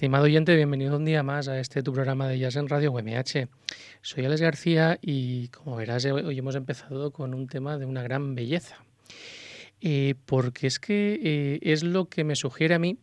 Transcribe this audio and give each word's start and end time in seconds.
Estimado 0.00 0.24
oyente, 0.24 0.56
bienvenido 0.56 0.96
un 0.96 1.04
día 1.04 1.22
más 1.22 1.46
a 1.48 1.60
este 1.60 1.82
tu 1.82 1.92
programa 1.92 2.26
de 2.26 2.38
Jazz 2.38 2.56
en 2.56 2.70
Radio 2.70 2.90
UMH. 2.90 3.48
Soy 4.00 4.24
Alex 4.24 4.40
García 4.40 4.98
y 5.02 5.48
como 5.48 5.76
verás 5.76 6.06
hoy 6.06 6.38
hemos 6.38 6.54
empezado 6.54 7.10
con 7.10 7.34
un 7.34 7.48
tema 7.48 7.76
de 7.76 7.84
una 7.84 8.02
gran 8.02 8.34
belleza. 8.34 8.82
Eh, 9.82 10.14
porque 10.24 10.68
es 10.68 10.78
que 10.78 11.20
eh, 11.22 11.58
es 11.60 11.82
lo 11.82 12.06
que 12.06 12.24
me 12.24 12.34
sugiere 12.34 12.76
a 12.76 12.78
mí 12.78 12.96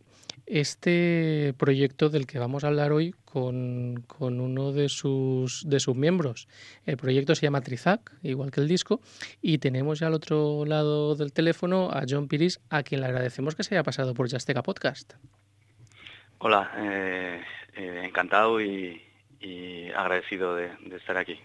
este 0.46 1.54
proyecto 1.56 2.08
del 2.08 2.26
que 2.26 2.40
vamos 2.40 2.64
a 2.64 2.66
hablar 2.66 2.90
hoy 2.90 3.14
con, 3.24 4.04
uno 4.18 4.72
de 4.72 4.88
sus, 4.88 5.68
miembros. 5.94 6.48
El 6.84 6.96
proyecto 6.96 7.36
se 7.36 7.42
llama 7.46 7.60
Trizac, 7.60 8.12
igual 8.24 8.50
que 8.50 8.60
el 8.60 8.66
disco, 8.66 9.00
y 9.40 9.58
tenemos 9.58 10.00
ya 10.00 10.08
al 10.08 10.14
otro 10.14 10.64
lado 10.64 11.14
del 11.14 11.32
teléfono 11.32 11.92
a 11.92 12.06
John 12.08 12.26
Piris, 12.26 12.58
a 12.70 12.82
quien 12.82 13.02
le 13.02 13.06
agradecemos 13.06 13.54
que 13.54 13.62
se 13.62 13.76
haya 13.76 13.84
pasado 13.84 14.14
por 14.14 14.28
Jazzteca 14.28 14.64
Podcast. 14.64 15.14
Hola, 16.38 16.70
eh, 16.76 17.40
eh, 17.76 18.02
encantado 18.04 18.60
y, 18.60 19.02
agradecido 19.96 20.54
de, 20.54 20.70
estar 20.96 21.16
aquí. 21.16 21.38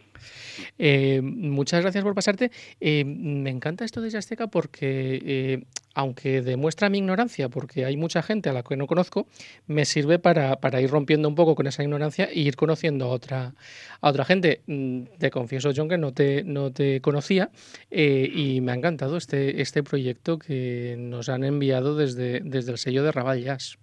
Eh, 0.78 1.22
muchas 1.24 1.82
gracias 1.82 2.04
por 2.04 2.14
pasarte. 2.14 2.52
me 2.82 3.50
encanta 3.50 3.86
esto 3.86 4.02
de 4.02 4.10
Jazzteca 4.10 4.48
porque 4.48 5.66
aunque 5.94 6.42
demuestra 6.42 6.90
mi 6.90 6.98
ignorancia, 6.98 7.50
porque 7.50 7.86
hay 7.86 7.98
mucha 7.98 8.22
gente 8.24 8.50
a 8.50 8.54
la 8.54 8.64
que 8.64 8.76
no 8.76 8.88
conozco, 8.88 9.28
me 9.68 9.86
sirve 9.86 10.20
para, 10.20 10.82
ir 10.82 10.90
rompiendo 10.90 11.28
un 11.28 11.36
poco 11.36 11.56
con 11.56 11.68
esa 11.68 11.84
ignorancia 11.84 12.26
e 12.26 12.40
ir 12.40 12.56
conociendo 12.56 13.06
a 13.06 13.10
otra, 13.10 14.26
gente. 14.26 14.62
Mm, 14.68 15.04
te 15.20 15.30
confieso, 15.30 15.72
John, 15.76 15.90
que 15.90 15.98
no 15.98 16.14
te, 16.14 16.44
no 16.44 16.72
te 16.72 17.02
conocía 17.02 17.52
eh, 17.92 18.30
y 18.34 18.62
me 18.62 18.72
ha 18.72 18.76
encantado 18.76 19.18
este, 19.18 19.62
este 19.62 19.84
proyecto 19.84 20.40
que 20.40 20.96
nos 20.98 21.30
han 21.30 21.44
enviado 21.44 21.96
desde, 21.96 22.42
desde 22.42 22.72
el 22.72 22.78
sello 22.78 23.04
de 23.04 23.12
Raval 23.12 23.44
Jazz. 23.44 23.78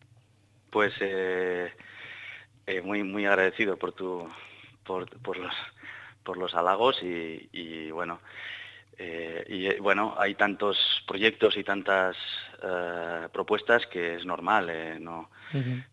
Pues 0.70 0.94
eh, 1.00 1.72
eh, 2.66 2.80
muy, 2.82 3.02
muy 3.02 3.26
agradecido 3.26 3.76
por, 3.76 3.92
tu, 3.92 4.28
por, 4.84 5.08
por, 5.20 5.36
los, 5.36 5.54
por 6.22 6.36
los 6.36 6.54
halagos 6.54 7.02
y, 7.02 7.48
y 7.52 7.90
bueno, 7.90 8.20
eh, 8.98 9.44
y 9.48 9.80
bueno, 9.80 10.14
hay 10.18 10.34
tantos 10.34 10.78
proyectos 11.06 11.56
y 11.56 11.64
tantas 11.64 12.16
propuestas 13.32 13.86
que 13.86 14.16
es 14.16 14.26
normal 14.26 15.02
no, 15.02 15.30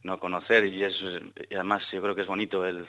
no, 0.04 0.20
conocer 0.20 0.66
y, 0.66 0.84
es, 0.84 1.02
además 1.50 1.82
yo 1.94 2.02
creo 2.02 2.14
que 2.14 2.24
es 2.24 2.28
bonito 2.28 2.66
el, 2.66 2.86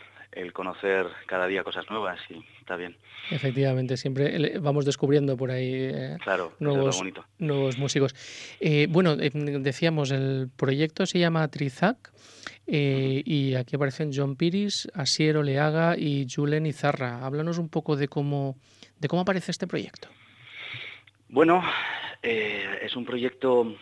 conocer 0.52 1.06
cada 1.26 1.47
día 1.47 1.64
cosas 1.64 1.85
nuevas 1.90 2.20
y 2.30 2.44
está 2.61 2.76
bien. 2.76 2.97
Efectivamente, 3.30 3.97
siempre 3.97 4.58
vamos 4.58 4.85
descubriendo 4.85 5.37
por 5.37 5.50
ahí 5.50 5.90
claro, 6.23 6.52
nuevos, 6.61 7.02
nuevos 7.38 7.78
músicos. 7.78 8.14
bueno, 8.88 9.16
decíamos, 9.16 10.11
el 10.11 10.49
proyecto 10.56 11.06
se 11.06 11.18
llama 11.18 11.49
Trizac 11.49 12.12
y 12.66 13.54
aquí 13.54 13.76
aparecen 13.76 14.11
John 14.14 14.37
Piris, 14.37 14.88
Asier 14.94 15.37
Oleaga 15.37 15.97
y 15.99 16.26
Julen 16.28 16.66
Izarra. 16.66 17.25
Háblanos 17.25 17.58
un 17.58 17.68
poco 17.68 17.97
de 17.97 18.08
cómo 18.08 18.56
¿De 18.99 19.08
cómo 19.08 19.23
aparece 19.23 19.52
este 19.52 19.66
proyecto? 19.66 20.08
Bueno, 21.28 21.62
eh, 22.23 22.80
es 22.82 22.97
un 22.97 23.04
proyecto 23.04 23.76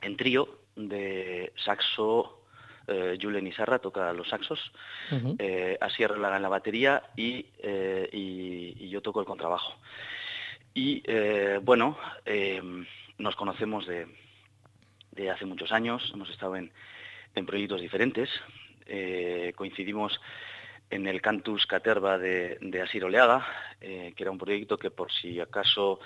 en 0.00 0.16
trío 0.16 0.60
de 0.74 1.52
saxo, 1.56 2.41
eh, 2.86 3.18
Julen 3.20 3.46
Isarra 3.46 3.78
toca 3.78 4.12
los 4.12 4.28
saxos, 4.28 4.72
eh, 5.38 5.76
así 5.80 6.02
en 6.02 6.22
la 6.22 6.48
batería 6.48 7.02
eh, 7.16 8.08
y, 8.12 8.88
yo 8.88 9.00
toco 9.00 9.20
el 9.20 9.26
contrabajo. 9.26 9.74
Y 10.74 11.02
bueno, 11.62 11.98
nos 13.18 13.36
conocemos 13.36 13.86
de, 13.86 15.30
hace 15.30 15.46
muchos 15.46 15.72
años, 15.72 16.10
hemos 16.14 16.30
estado 16.30 16.56
en, 16.56 16.72
en 17.34 17.46
proyectos 17.46 17.80
diferentes, 17.80 18.30
coincidimos 19.54 20.20
en 20.92 21.06
el 21.06 21.22
Cantus 21.22 21.66
Caterva 21.66 22.18
de, 22.18 22.58
de 22.60 22.82
Asir 22.82 23.02
Oleaga, 23.04 23.46
eh, 23.80 24.12
que 24.14 24.24
era 24.24 24.30
un 24.30 24.36
proyecto 24.36 24.76
que 24.76 24.90
por 24.90 25.10
si 25.10 25.40
acaso 25.40 26.00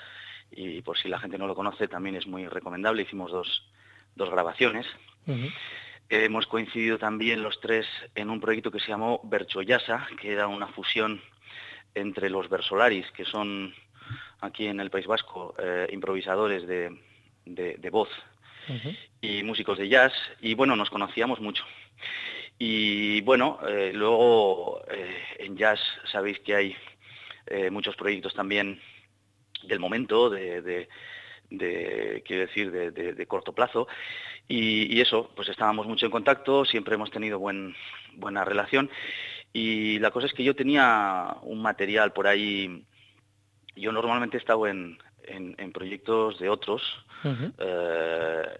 y 0.52 0.80
por 0.82 0.96
si 0.96 1.08
la 1.08 1.18
gente 1.18 1.38
no 1.38 1.48
lo 1.48 1.56
conoce 1.56 1.88
también 1.88 2.14
es 2.14 2.26
muy 2.28 2.46
recomendable. 2.46 3.02
Hicimos 3.02 3.32
dos, 3.32 4.30
grabaciones. 4.30 4.86
Hemos 6.08 6.46
coincidido 6.46 6.98
también 6.98 7.42
los 7.42 7.60
tres 7.60 7.86
en 8.14 8.30
un 8.30 8.40
proyecto 8.40 8.70
que 8.70 8.80
se 8.80 8.88
llamó 8.88 9.20
Berchoyasa, 9.24 10.06
que 10.20 10.32
era 10.32 10.46
una 10.46 10.68
fusión 10.68 11.20
entre 11.94 12.30
los 12.30 12.48
Versolaris, 12.48 13.10
que 13.12 13.24
son 13.24 13.74
aquí 14.40 14.66
en 14.66 14.80
el 14.80 14.90
País 14.90 15.06
Vasco 15.06 15.54
eh, 15.58 15.88
improvisadores 15.92 16.66
de, 16.66 17.90
voz 17.90 18.08
y 19.20 19.42
músicos 19.42 19.78
de 19.78 19.88
jazz, 19.88 20.12
y 20.40 20.54
bueno, 20.54 20.76
nos 20.76 20.90
conocíamos 20.90 21.40
mucho. 21.40 21.64
Y 22.58 23.20
bueno, 23.22 23.58
eh, 23.68 23.92
luego 23.94 24.82
eh, 24.88 25.22
en 25.38 25.56
jazz 25.56 25.80
sabéis 26.10 26.38
que 26.40 26.54
hay 26.54 26.76
muchos 27.70 27.94
proyectos 27.94 28.34
también 28.34 28.80
del 29.62 29.78
momento, 29.78 30.28
de, 30.28 30.88
quiero 31.48 32.46
decir, 32.46 32.72
de, 32.72 33.26
corto 33.26 33.52
plazo. 33.54 33.86
Y, 34.48 35.00
eso, 35.00 35.30
pues 35.34 35.48
estábamos 35.48 35.86
mucho 35.86 36.06
en 36.06 36.12
contacto, 36.12 36.64
siempre 36.64 36.94
hemos 36.94 37.10
tenido 37.10 37.38
buen, 37.38 37.74
buena 38.14 38.44
relación. 38.44 38.88
Y 39.52 39.98
la 39.98 40.10
cosa 40.10 40.26
es 40.26 40.32
que 40.32 40.44
yo 40.44 40.54
tenía 40.54 41.36
un 41.42 41.60
material 41.62 42.12
por 42.12 42.26
ahí, 42.28 42.84
yo 43.74 43.90
normalmente 43.90 44.36
he 44.36 44.40
estado 44.40 44.66
en, 44.66 44.98
en, 45.24 45.72
proyectos 45.72 46.38
de 46.38 46.48
otros 46.48 46.82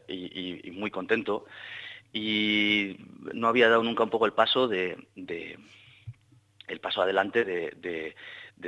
y, 0.08 0.68
y 0.68 0.70
muy 0.72 0.90
contento 0.90 1.46
y 2.16 2.96
no 3.34 3.48
había 3.48 3.68
dado 3.68 3.82
nunca 3.82 4.04
un 4.04 4.10
poco 4.10 4.24
el 4.24 4.32
paso 4.32 4.68
de, 4.68 4.96
el 5.16 6.80
paso 6.80 7.02
adelante 7.02 7.44
de, 7.44 8.14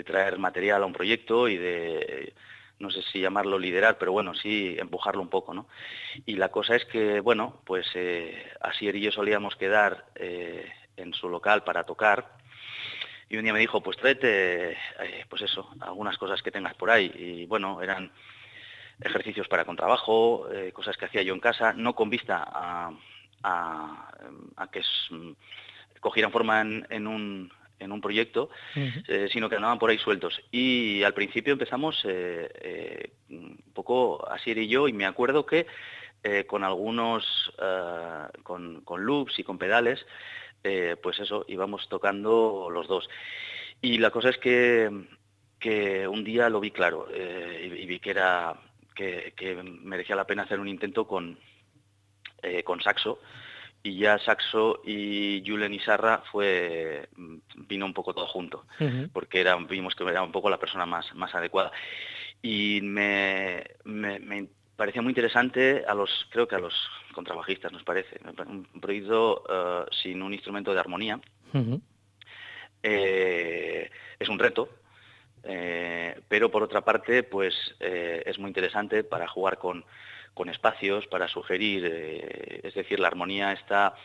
traer 0.04 0.38
material 0.38 0.82
a 0.82 0.86
un 0.86 0.92
proyecto 0.92 1.48
y 1.48 1.56
de 1.56 2.34
no 2.78 2.90
sé 2.90 3.02
si 3.02 3.20
llamarlo 3.20 3.58
liderar, 3.58 3.98
pero 3.98 4.12
bueno, 4.12 4.34
sí 4.34 4.76
empujarlo 4.78 5.20
un 5.20 5.28
poco, 5.28 5.54
¿no? 5.54 5.66
Y 6.26 6.36
la 6.36 6.50
cosa 6.50 6.76
es 6.76 6.84
que, 6.84 7.20
bueno, 7.20 7.60
pues 7.64 7.86
eh, 7.94 8.50
Asier 8.60 8.96
y 8.96 9.00
yo 9.00 9.12
solíamos 9.12 9.56
quedar 9.56 10.06
eh, 10.14 10.70
en 10.96 11.12
su 11.14 11.28
local 11.28 11.64
para 11.64 11.84
tocar 11.84 12.36
y 13.28 13.36
un 13.36 13.44
día 13.44 13.52
me 13.52 13.58
dijo, 13.58 13.82
pues 13.82 13.96
tráete, 13.96 14.72
eh, 14.72 15.26
pues 15.28 15.42
eso, 15.42 15.70
algunas 15.80 16.16
cosas 16.16 16.42
que 16.42 16.50
tengas 16.50 16.74
por 16.74 16.90
ahí. 16.90 17.12
Y 17.14 17.46
bueno, 17.46 17.82
eran 17.82 18.10
ejercicios 19.00 19.48
para 19.48 19.64
contrabajo, 19.64 20.48
cosas 20.72 20.96
que 20.96 21.04
hacía 21.04 21.22
yo 21.22 21.34
en 21.34 21.40
casa, 21.40 21.72
no 21.72 21.94
con 21.94 22.10
vista 22.10 22.42
a, 22.42 22.90
a, 23.42 24.68
que 24.72 24.82
cogieran 26.00 26.32
forma 26.32 26.60
en, 26.60 27.06
un, 27.06 27.52
en 27.78 27.92
un 27.92 28.00
proyecto, 28.00 28.50
eh, 28.74 29.28
sino 29.32 29.48
que 29.48 29.56
andaban 29.56 29.78
por 29.78 29.90
ahí 29.90 29.98
sueltos. 29.98 30.40
Y 30.50 31.02
al 31.02 31.14
principio 31.14 31.52
empezamos 31.52 32.02
eh, 32.04 32.50
eh, 32.60 33.10
un 33.30 33.58
poco 33.74 34.28
así 34.30 34.52
y 34.52 34.68
yo, 34.68 34.88
y 34.88 34.92
me 34.92 35.06
acuerdo 35.06 35.46
que 35.46 35.66
con 36.46 36.64
algunos, 36.64 37.24
con, 38.42 38.80
con, 38.82 39.04
loops 39.04 39.38
y 39.38 39.44
con 39.44 39.56
pedales, 39.56 40.04
pues 41.00 41.20
eso, 41.20 41.44
íbamos 41.48 41.88
tocando 41.88 42.68
los 42.70 42.88
dos. 42.88 43.08
Y 43.80 43.98
la 43.98 44.10
cosa 44.10 44.30
es 44.30 44.38
que, 44.38 44.90
que 45.60 46.08
un 46.08 46.24
día 46.24 46.50
lo 46.50 46.60
vi 46.60 46.72
claro 46.72 47.06
y, 47.08 47.86
vi 47.86 48.00
que 48.00 48.10
era 48.10 48.60
que, 48.94 49.62
merecía 49.62 50.16
la 50.16 50.26
pena 50.26 50.42
hacer 50.42 50.58
un 50.60 50.68
intento 50.68 51.06
con, 51.06 51.38
eh, 52.42 52.62
con 52.62 52.80
saxo 52.80 53.20
y 53.82 53.98
ya 53.98 54.18
saxo 54.18 54.80
y 54.84 55.42
Julen 55.46 55.74
Isarra 55.74 56.22
fue 56.30 57.08
mm, 57.16 57.36
vino 57.68 57.86
un 57.86 57.94
poco 57.94 58.12
todo 58.14 58.26
junto 58.26 58.64
porque 59.12 59.40
era 59.40 59.56
vimos 59.56 59.94
que 59.94 60.04
era 60.04 60.22
un 60.22 60.32
poco 60.32 60.50
la 60.50 60.58
persona 60.58 60.86
más 60.86 61.14
más 61.14 61.34
adecuada. 61.34 61.72
Y 62.40 62.80
me, 62.82 63.64
me, 63.84 64.46
parecía 64.76 65.02
muy 65.02 65.10
interesante 65.10 65.84
a 65.86 65.94
los 65.94 66.28
creo 66.30 66.46
que 66.46 66.54
a 66.54 66.60
los 66.60 66.74
contrabajistas 67.12 67.72
nos 67.72 67.82
parece 67.82 68.20
un 68.46 68.80
proyecto 68.80 69.42
eh, 69.48 69.84
sin 70.02 70.22
un 70.22 70.32
instrumento 70.32 70.72
de 70.72 70.80
armonía. 70.80 71.20
Eh, 72.82 73.90
es 74.18 74.28
un 74.28 74.38
reto 74.38 74.68
pero 76.28 76.50
por 76.50 76.62
otra 76.62 76.82
parte 76.82 77.22
pues 77.22 77.54
es 77.80 78.38
muy 78.38 78.48
interesante 78.48 79.02
para 79.02 79.26
jugar 79.26 79.56
con 79.56 79.84
con 80.38 80.48
espacios 80.48 81.06
para 81.08 81.26
sugerir, 81.26 81.84
eh, 81.84 82.60
es 82.62 82.72
decir, 82.72 83.00
la 83.00 83.08
armonía 83.08 83.52
está 83.52 83.96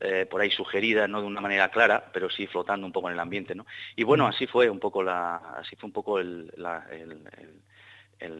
eh, 0.00 0.26
por 0.28 0.40
ahí 0.40 0.50
sugerida, 0.50 1.06
no 1.06 1.20
de 1.20 1.26
una 1.26 1.42
manera 1.42 1.70
clara, 1.70 2.10
pero 2.10 2.30
sí 2.30 2.46
flotando 2.46 2.86
un 2.86 2.92
poco 2.92 3.08
en 3.08 3.14
el 3.14 3.20
ambiente, 3.20 3.54
¿no? 3.54 3.66
Y 3.94 4.02
bueno, 4.02 4.26
así 4.26 4.46
fue 4.46 4.70
un 4.70 4.80
poco 4.80 5.02
la, 5.02 5.36
así 5.58 5.76
fue 5.76 5.88
un 5.88 5.92
poco 5.92 6.18
el, 6.18 6.50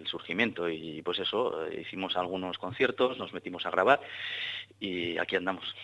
surgimiento 0.07 0.71
y 0.71 1.03
pues 1.03 1.19
eso, 1.19 1.67
eh, 1.67 1.83
hicimos 1.83 2.17
algunos 2.17 2.57
conciertos, 2.57 3.19
nos 3.19 3.35
metimos 3.35 3.67
a 3.67 3.71
grabar 3.71 4.01
y 4.81 5.19
aquí 5.19 5.37
andamos. 5.37 5.75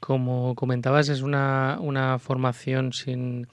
Como 0.00 0.54
comentabas, 0.54 1.08
es 1.08 1.22
una, 1.22 1.78
una 1.80 2.18
formación 2.18 2.92
sin 2.92 3.46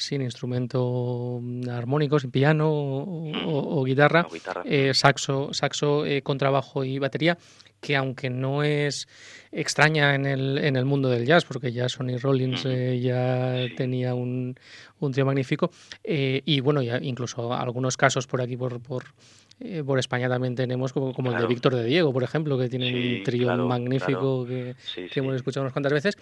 sin 0.00 0.22
instrumento 0.22 1.40
armónico, 1.70 2.18
sin 2.18 2.30
piano 2.30 2.70
o, 2.70 3.84
guitarra, 3.84 4.26
eh, 4.64 4.92
saxo, 4.94 5.52
saxo 5.52 6.06
eh, 6.06 6.22
contrabajo 6.22 6.84
y 6.84 6.98
batería. 6.98 7.36
que 7.80 7.96
aunque 7.96 8.28
no 8.30 8.62
es 8.62 9.08
extraña 9.52 10.14
en 10.14 10.26
el, 10.26 10.58
en 10.58 10.76
el 10.76 10.84
mundo 10.84 11.08
del 11.08 11.26
jazz, 11.26 11.44
porque 11.44 11.72
ya 11.72 11.88
Sonny 11.88 12.18
Rollins 12.18 12.64
eh, 12.66 13.00
ya 13.00 13.74
tenía 13.76 14.14
un, 14.14 14.54
un 15.00 15.12
trío 15.12 15.24
magnífico, 15.24 15.70
eh, 16.04 16.42
y 16.44 16.60
bueno, 16.60 16.82
ya 16.82 16.98
incluso 17.00 17.52
algunos 17.52 17.96
casos 17.96 18.26
por 18.26 18.42
aquí, 18.42 18.56
por, 18.56 18.80
por, 18.80 19.04
por 19.86 19.98
España 19.98 20.28
también 20.28 20.54
tenemos, 20.54 20.92
como, 20.92 21.12
como 21.12 21.32
el 21.32 21.40
de 21.40 21.46
Víctor 21.46 21.74
de 21.74 21.84
Diego, 21.84 22.12
por 22.12 22.22
ejemplo, 22.22 22.58
que 22.58 22.68
tiene 22.68 23.18
un 23.18 23.24
trío 23.24 23.56
magnífico 23.56 24.46
que, 24.46 24.74
que 24.94 25.20
hemos 25.20 25.34
escuchado 25.34 25.62
unas 25.62 25.72
cuantas 25.72 25.92
veces, 25.92 26.18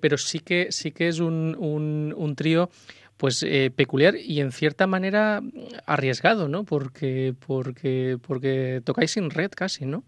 pero 0.00 0.16
sí 0.16 0.40
que, 0.40 0.68
sí 0.70 0.92
que 0.92 1.08
es 1.08 1.20
un, 1.20 1.56
un, 1.58 2.14
un 2.16 2.34
trío 2.34 2.70
pues 3.16 3.42
eh, 3.42 3.70
peculiar 3.74 4.16
y 4.16 4.40
en 4.40 4.52
cierta 4.52 4.86
manera 4.86 5.42
arriesgado, 5.86 6.48
¿no? 6.48 6.64
Porque, 6.64 7.34
porque, 7.46 8.18
porque 8.26 8.80
tocáis 8.84 9.12
sin 9.12 9.30
red 9.30 9.50
casi, 9.50 9.86
¿no? 9.86 10.04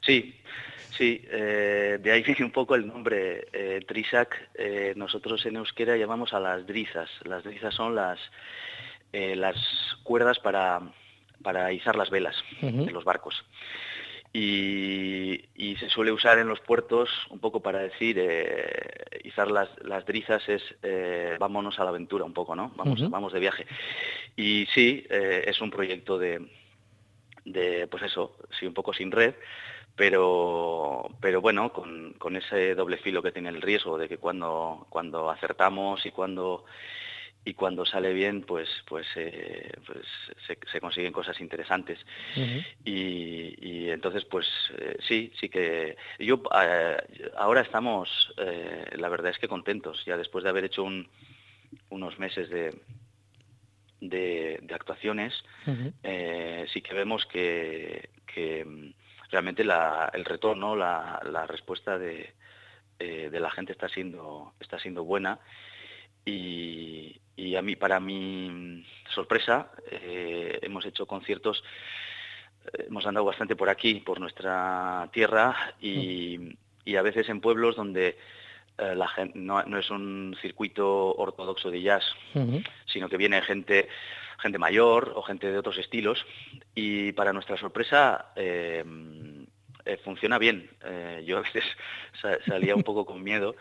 Sí, 0.00 0.34
sí, 0.96 1.24
eh, 1.30 1.98
de 2.00 2.12
ahí 2.12 2.22
viene 2.26 2.44
un 2.44 2.52
poco 2.52 2.74
el 2.74 2.86
nombre 2.86 3.46
eh, 3.52 3.80
Trisac. 3.86 4.50
Eh, 4.54 4.92
nosotros 4.96 5.44
en 5.46 5.56
euskera 5.56 5.96
llamamos 5.96 6.32
a 6.34 6.40
las 6.40 6.66
drizas. 6.66 7.10
Las 7.24 7.44
drizas 7.44 7.74
son 7.74 7.94
las, 7.94 8.18
las 9.12 9.56
cuerdas 10.02 10.38
para, 10.38 10.80
para 11.42 11.72
izar 11.72 11.96
las 11.96 12.10
velas 12.10 12.36
de 12.60 12.90
los 12.90 13.04
barcos 13.04 13.44
y, 14.32 15.76
se 15.78 15.88
suele 15.88 16.12
usar 16.12 16.38
en 16.38 16.48
los 16.48 16.60
puertos 16.60 17.10
un 17.30 17.38
poco 17.38 17.60
para 17.60 17.80
decir, 17.80 18.16
eh, 18.18 19.20
izar 19.24 19.50
las, 19.50 19.68
las, 19.84 20.06
drizas 20.06 20.48
es 20.48 20.62
eh, 20.82 21.36
vámonos 21.38 21.78
a 21.78 21.84
la 21.84 21.90
aventura 21.90 22.24
un 22.24 22.32
poco, 22.32 22.54
¿no? 22.54 22.72
Vamos, 22.76 23.10
vamos 23.10 23.32
de 23.32 23.40
viaje. 23.40 23.66
Y 24.36 24.66
sí, 24.74 25.04
eh, 25.10 25.44
es 25.46 25.60
un 25.60 25.70
proyecto 25.70 26.18
de, 26.18 26.46
de, 27.44 27.86
pues 27.88 28.04
eso, 28.04 28.36
sí, 28.58 28.66
un 28.66 28.74
poco 28.74 28.92
sin 28.92 29.10
red, 29.10 29.34
pero, 29.96 31.10
pero 31.20 31.40
bueno, 31.40 31.72
con, 31.72 32.14
con 32.14 32.36
ese 32.36 32.74
doble 32.74 32.98
filo 32.98 33.22
que 33.22 33.32
tiene 33.32 33.48
el 33.50 33.60
riesgo 33.60 33.98
de 33.98 34.08
que 34.08 34.18
cuando, 34.18 34.86
cuando 34.88 35.30
acertamos 35.30 36.04
y 36.06 36.10
cuando 36.10 36.64
y 37.44 37.54
cuando 37.54 37.84
sale 37.84 38.12
bien 38.12 38.42
pues 38.42 38.68
pues, 38.86 39.06
eh, 39.16 39.72
pues 39.86 40.06
se, 40.70 40.80
consiguen 40.80 41.12
cosas 41.12 41.40
interesantes. 41.40 41.98
Y, 42.84 43.90
entonces 43.90 44.24
pues 44.24 44.46
eh, 44.78 44.96
sí 45.06 45.32
sí 45.38 45.48
que 45.48 45.96
yo 46.18 46.42
eh, 46.62 46.96
ahora 47.36 47.60
estamos 47.62 48.32
la 48.36 49.08
verdad 49.08 49.32
es 49.32 49.38
que 49.38 49.48
contentos. 49.48 50.04
Ya 50.04 50.16
después 50.16 50.44
de 50.44 50.50
haber 50.50 50.64
hecho 50.64 50.86
unos 51.90 52.18
meses 52.18 52.48
de 52.48 52.74
de, 54.00 54.60
actuaciones 54.72 55.34
sí 56.72 56.80
que 56.80 56.94
vemos 56.94 57.26
que, 57.26 58.08
realmente 59.30 59.62
el 59.62 60.24
retorno 60.24 60.76
la, 60.76 61.20
la 61.30 61.46
respuesta 61.46 61.98
de, 61.98 62.34
de 62.98 63.40
la 63.40 63.50
gente 63.50 63.72
está 63.72 63.88
siendo 63.88 64.54
está 64.60 64.78
siendo 64.78 65.02
buena. 65.04 65.40
Y, 66.24 67.21
y 67.36 67.56
a 67.56 67.62
mí, 67.62 67.76
para 67.76 68.00
mi 68.00 68.84
sorpresa, 69.12 69.70
eh, 69.90 70.58
hemos 70.62 70.84
hecho 70.84 71.06
conciertos, 71.06 71.64
eh, 72.66 72.84
hemos 72.88 73.06
andado 73.06 73.26
bastante 73.26 73.56
por 73.56 73.70
aquí, 73.70 73.94
por 73.96 74.20
nuestra 74.20 75.08
tierra 75.12 75.74
y, 75.80 76.56
a 76.96 77.02
veces 77.02 77.28
en 77.28 77.40
pueblos 77.40 77.76
donde 77.76 78.18
eh, 78.78 78.94
la 78.94 79.08
gente, 79.08 79.38
no, 79.38 79.60
es 79.78 79.90
un 79.90 80.36
circuito 80.42 81.14
ortodoxo 81.14 81.70
de 81.70 81.80
jazz, 81.80 82.04
sino 82.86 83.08
que 83.08 83.16
viene 83.16 83.40
gente, 83.42 83.88
gente 84.38 84.58
mayor 84.58 85.12
o 85.14 85.22
gente 85.22 85.50
de 85.50 85.58
otros 85.58 85.78
estilos 85.78 86.26
y 86.74 87.12
para 87.12 87.32
nuestra 87.32 87.56
sorpresa 87.56 88.32
funciona 90.04 90.38
bien. 90.38 90.70
yo 91.24 91.38
a 91.38 91.42
veces 91.42 91.64
salía 92.46 92.76
un 92.76 92.82
poco 92.82 93.06
con 93.06 93.22
miedo 93.22 93.54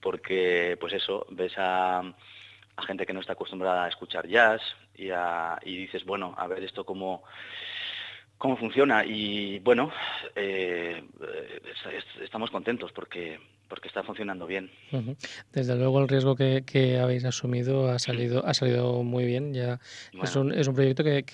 porque, 0.00 0.76
pues 0.78 0.92
eso, 0.92 1.26
ves 1.30 1.54
a 1.56 2.14
a 2.76 2.82
gente 2.82 3.06
que 3.06 3.12
no 3.12 3.20
está 3.20 3.32
acostumbrada 3.32 3.84
a 3.84 3.88
escuchar 3.88 4.26
jazz 4.26 4.60
y, 4.94 5.08
y 5.08 5.76
dices, 5.76 6.04
bueno, 6.04 6.34
a 6.36 6.46
ver 6.46 6.62
esto 6.62 6.84
cómo, 6.84 7.22
cómo 8.38 8.56
funciona. 8.56 9.04
Y 9.04 9.58
bueno, 9.60 9.90
eh, 10.34 11.02
estamos 12.22 12.50
contentos 12.50 12.92
porque, 12.92 13.40
porque 13.68 13.88
está 13.88 14.02
funcionando 14.02 14.46
bien. 14.46 14.70
Desde 15.52 15.74
luego 15.76 16.00
el 16.00 16.08
riesgo 16.08 16.36
que, 16.36 16.98
habéis 17.02 17.24
asumido 17.24 17.88
ha 17.90 17.98
salido, 17.98 18.46
ha 18.46 18.54
salido 18.54 19.02
muy 19.02 19.24
bien. 19.24 19.54
Ya 19.54 19.80
es, 20.22 20.36
un, 20.36 20.52
es 20.52 20.68
un 20.68 20.74
proyecto 20.74 21.02
que, 21.02 21.24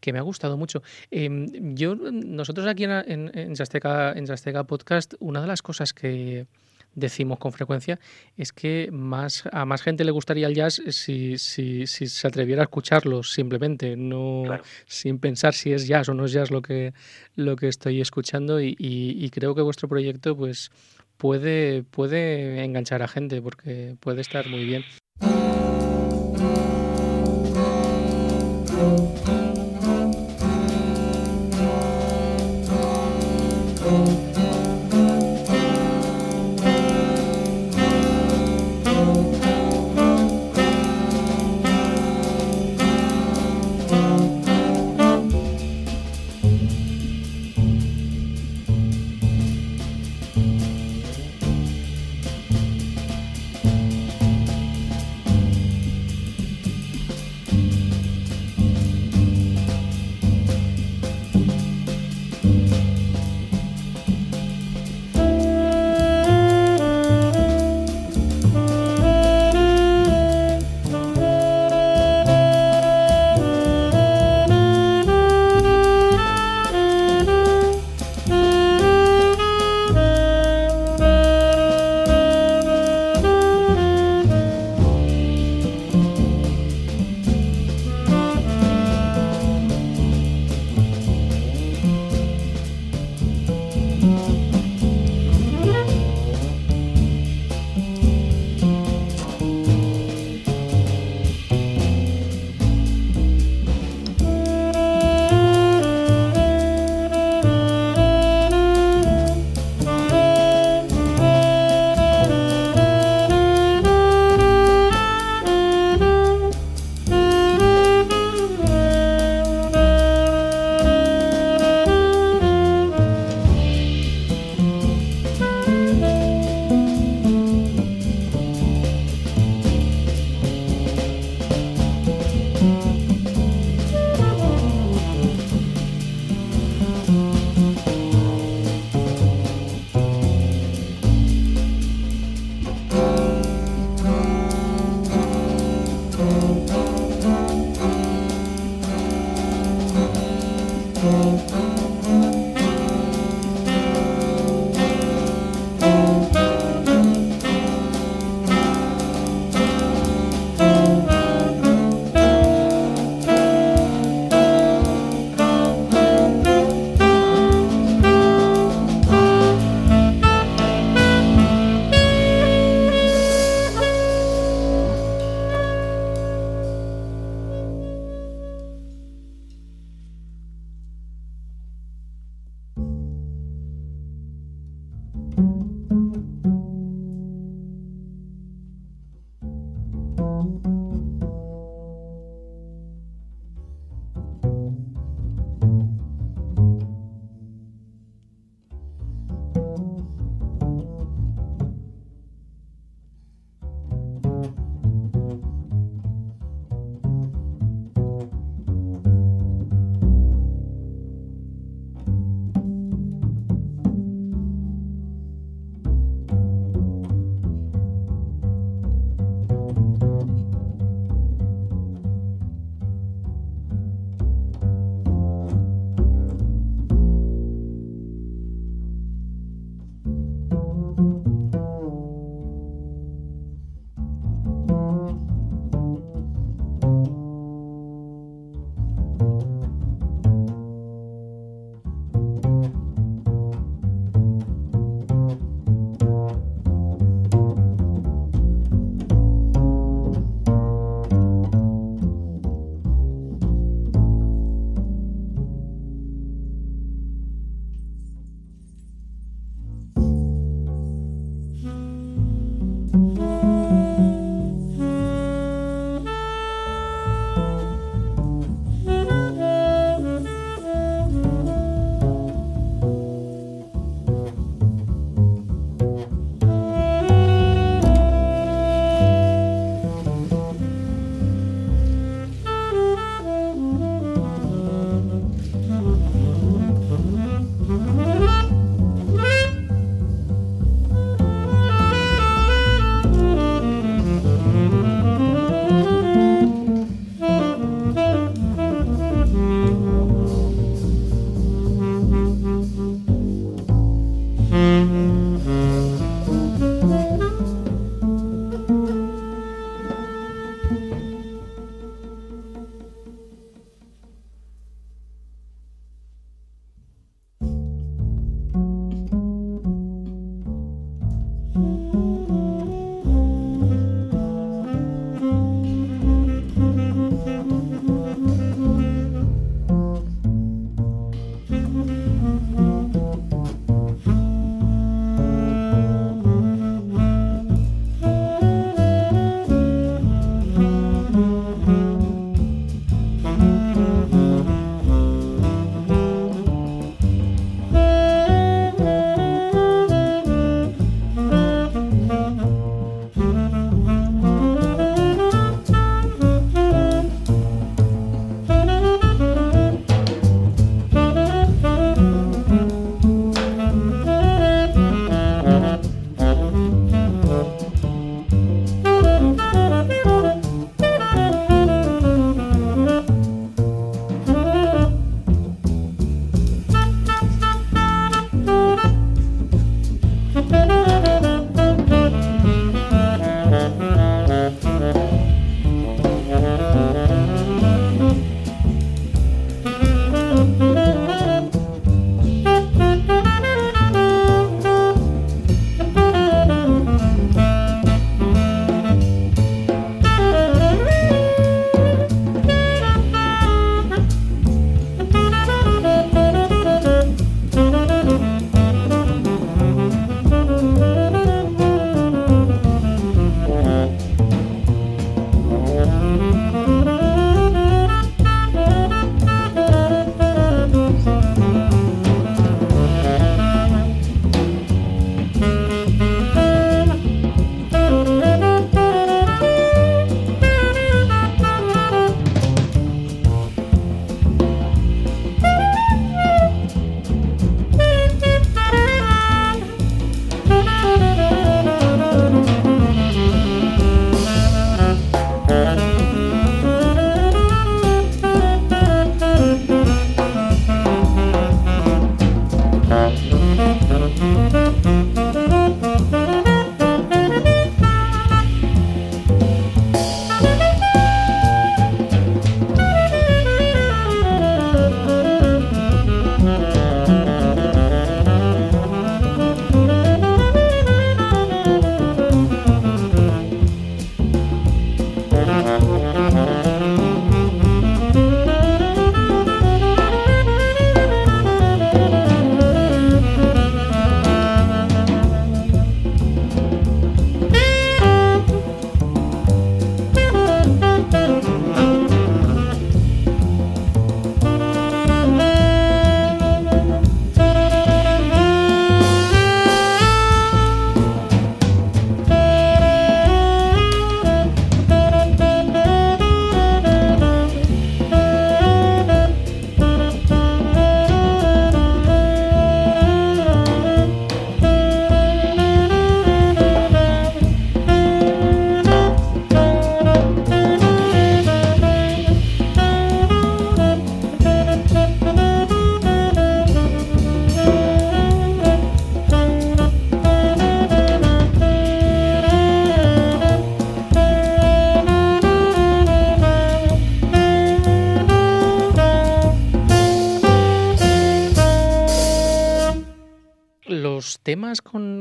que, 0.00 0.12
me 0.12 0.18
ha 0.18 0.22
gustado 0.22 0.56
mucho. 0.56 0.82
Em, 1.10 1.74
yo, 1.74 1.96
nosotros 1.96 2.66
aquí 2.66 2.84
en, 2.84 2.90
en, 2.90 3.30
en 3.34 3.54
en 3.54 4.66
Podcast, 4.66 5.14
una 5.18 5.40
de 5.40 5.46
las 5.46 5.62
cosas 5.62 5.92
que 5.92 6.46
decimos 6.94 7.38
con 7.38 7.52
frecuencia, 7.52 7.98
es 8.36 8.52
que 8.52 8.88
más 8.92 9.44
a 9.52 9.64
más 9.64 9.82
gente 9.82 10.04
le 10.04 10.10
gustaría 10.10 10.46
el 10.46 10.54
jazz 10.54 10.82
si, 10.90 11.38
si, 11.38 11.86
si 11.86 12.06
se 12.06 12.26
atreviera 12.26 12.62
a 12.62 12.64
escucharlo 12.64 13.22
simplemente, 13.22 13.96
no 13.96 14.44
sin 14.86 15.18
pensar 15.18 15.54
si 15.54 15.72
es 15.72 15.86
jazz 15.86 16.08
o 16.08 16.14
no 16.14 16.26
es 16.26 16.32
jazz 16.32 16.50
lo 16.50 16.62
que, 16.62 16.92
lo 17.34 17.56
que 17.56 17.68
estoy 17.68 18.00
escuchando 18.00 18.60
y, 18.60 18.76
y, 18.78 19.30
creo 19.30 19.54
que 19.54 19.62
vuestro 19.62 19.88
proyecto 19.88 20.36
pues 20.36 20.70
puede, 21.16 21.82
puede 21.84 22.62
enganchar 22.64 23.02
a 23.02 23.08
gente 23.08 23.40
porque 23.40 23.96
puede 24.00 24.20
estar 24.20 24.48
muy 24.48 24.64
bien. 24.64 24.84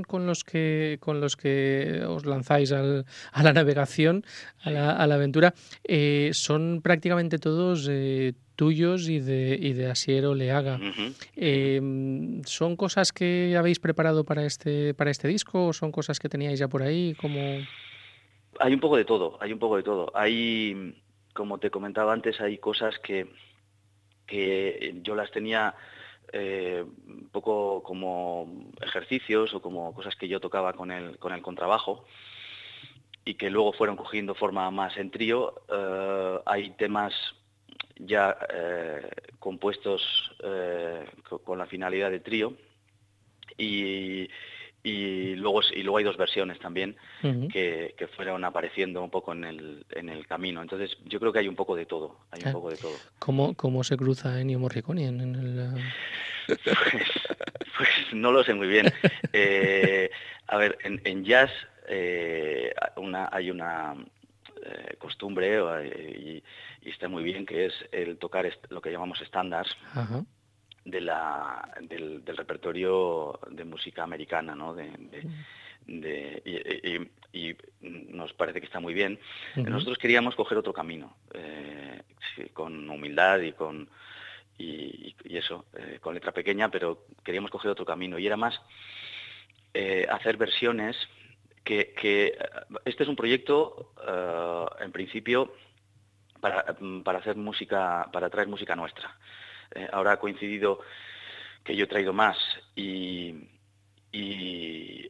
Con, 0.08 0.26
los 0.26 0.44
que 0.44 0.98
con 1.00 1.22
los 1.22 1.36
que 1.36 2.04
os 2.08 2.26
lanzáis 2.26 2.72
a 2.72 3.04
la 3.44 3.54
navegación, 3.54 4.24
a 4.64 4.72
la, 4.72 5.16
aventura, 5.16 5.54
eh, 5.84 6.32
son 6.34 6.82
prácticamente 6.82 7.38
todos 7.38 7.88
eh, 7.90 8.34
tuyos 8.56 9.10
y 9.10 9.20
de, 9.20 9.58
y 9.60 9.74
de 9.74 9.90
Asiero 9.90 10.36
Leaga. 10.36 10.80
Em, 11.36 12.44
¿Son 12.44 12.76
cosas 12.76 13.12
que 13.12 13.56
habéis 13.58 13.80
preparado 13.80 14.24
para 14.24 14.46
este, 14.46 14.94
para 14.94 15.10
este 15.10 15.28
disco 15.28 15.68
o 15.68 15.74
son 15.74 15.92
cosas 15.92 16.20
que 16.20 16.30
teníais 16.30 16.60
ya 16.60 16.68
por 16.68 16.84
ahí? 16.84 17.16
Como... 17.20 17.40
Hay 18.60 18.74
un 18.74 18.80
poco 18.80 18.98
de 18.98 19.06
todo, 19.06 19.38
hay 19.42 19.52
un 19.54 19.60
poco 19.60 19.78
de 19.78 19.84
todo. 19.84 20.12
Hay, 20.14 20.96
como 21.34 21.58
te 21.58 21.72
comentaba 21.72 22.14
antes, 22.14 22.40
hay 22.40 22.58
cosas 22.58 23.00
que, 23.00 23.28
que 24.28 25.00
yo 25.02 25.16
las 25.16 25.32
tenía 25.32 25.74
eh, 26.34 26.84
un 27.08 27.30
poco 27.32 27.84
como 27.84 28.70
ejercicios 28.82 29.54
o 29.54 29.62
como 29.62 29.94
cosas 29.94 30.16
que 30.16 30.28
yo 30.28 30.40
tocaba 30.40 30.74
con 30.74 30.92
el, 30.92 31.18
con 31.18 31.34
el 31.34 31.42
contrabajo 31.42 32.06
y 33.26 33.36
que 33.36 33.50
luego 33.50 33.74
fueron 33.74 33.96
cogiendo 33.98 34.34
forma 34.36 34.70
más 34.72 34.98
en 34.98 35.12
trío. 35.12 35.54
Eh, 35.70 36.40
hay 36.46 36.70
temas 36.72 37.14
ya 37.98 38.38
eh, 38.54 39.10
compuestos 39.40 40.02
con 41.44 41.58
la 41.58 41.68
finalidad 41.68 42.10
de 42.10 42.20
trío 42.20 42.54
y, 43.58 44.28
y 44.84 45.36
luego 45.36 45.62
y 45.74 45.84
luego 45.84 45.98
hay 45.98 46.04
dos 46.04 46.18
versiones 46.18 46.60
también 46.60 46.96
que, 47.22 48.10
fueron 48.16 48.44
apareciendo 48.44 49.04
un 49.04 49.10
poco 49.10 49.34
en 49.34 49.44
el, 49.44 49.86
en 49.92 50.10
el 50.10 50.26
camino. 50.28 50.62
Entonces 50.62 50.98
yo 51.06 51.20
creo 51.20 51.32
que 51.32 51.40
hay 51.40 51.48
un 51.48 51.56
poco 51.56 51.76
de 51.76 51.86
todo 51.86 52.18
hay 52.32 52.42
un 52.44 52.50
ah. 52.50 52.52
poco 52.54 52.70
de 52.70 52.78
todo. 52.78 52.96
cómo, 53.20 53.54
cómo 53.56 53.84
se 53.84 53.98
cruza 53.98 54.40
Ennio 54.40 54.60
Morricone 54.60 55.08
en, 55.08 55.22
el 55.22 55.72
pues, 56.48 56.60
pues, 57.78 57.90
no 58.14 58.32
lo 58.32 58.44
sé 58.44 58.54
muy 58.54 58.68
bien. 58.68 58.92
Eh, 59.34 60.12
a 60.48 60.58
ver 60.58 60.78
en, 60.84 61.24
jazz 61.24 61.50
eh, 61.88 62.74
una, 62.98 63.30
hay 63.32 63.50
una 63.50 63.96
eh, 64.66 64.96
costumbre 64.98 65.58
y, 65.86 66.44
y, 66.82 66.90
está 66.90 67.08
muy 67.08 67.24
bien 67.24 67.46
que 67.46 67.68
es 67.68 67.74
el 67.94 68.18
tocar 68.18 68.52
lo 68.68 68.82
que 68.82 68.92
llamamos 68.92 69.22
estándares 69.22 69.74
de 70.86 71.02
la, 71.02 71.70
del, 71.82 72.24
repertorio 72.26 73.40
de 73.50 73.66
música 73.66 74.04
americana, 74.04 74.56
¿no? 74.56 74.74
De, 74.74 74.92
y, 77.34 77.56
nos 77.82 78.34
parece 78.34 78.60
que 78.60 78.66
está 78.66 78.80
muy 78.80 78.94
bien. 78.94 79.20
Nosotros 79.56 79.98
queríamos 79.98 80.36
coger 80.36 80.58
otro 80.58 80.74
camino, 80.74 81.16
eh, 81.34 82.02
con 82.54 82.90
humildad 82.90 83.40
y 83.40 83.54
con 83.54 83.90
y, 84.58 85.16
eso, 85.26 85.66
eh, 85.76 85.98
con 86.02 86.14
letra 86.14 86.32
pequeña, 86.32 86.70
pero 86.70 87.06
queríamos 87.24 87.50
coger 87.50 87.72
otro 87.72 87.86
camino. 87.86 88.20
Y 88.20 88.28
era 88.28 88.38
más 88.38 88.62
eh, 89.74 90.06
hacer 90.10 90.38
versiones 90.38 90.96
que, 91.64 91.94
que, 91.94 92.38
este 92.86 93.04
es 93.04 93.10
un 93.10 93.16
proyecto, 93.16 93.94
en 94.80 94.92
principio, 94.92 95.54
para, 96.40 96.76
para 97.04 97.20
hacer 97.20 97.36
música, 97.38 98.10
para 98.12 98.30
traer 98.30 98.48
música 98.48 98.76
nuestra. 98.76 99.16
Eh, 99.76 99.88
ahora 99.92 100.14
ha 100.14 100.20
coincidido 100.20 100.80
que 101.64 101.76
yo 101.76 101.86
he 101.86 101.88
traído 101.88 102.14
más 102.14 102.38
y, 102.76 103.50
y, 104.12 105.10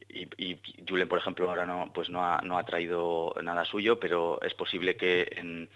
Julen, 0.88 1.08
por 1.08 1.20
ejemplo, 1.20 1.50
ahora 1.50 1.66
no, 1.66 1.92
pues 1.94 2.10
no 2.10 2.24
ha, 2.24 2.42
no 2.42 2.58
ha 2.58 2.64
traído 2.66 3.34
nada 3.42 3.66
suyo, 3.66 4.00
pero 4.00 4.42
es 4.42 4.54
posible 4.54 4.98
que 4.98 5.28
en, 5.36 5.70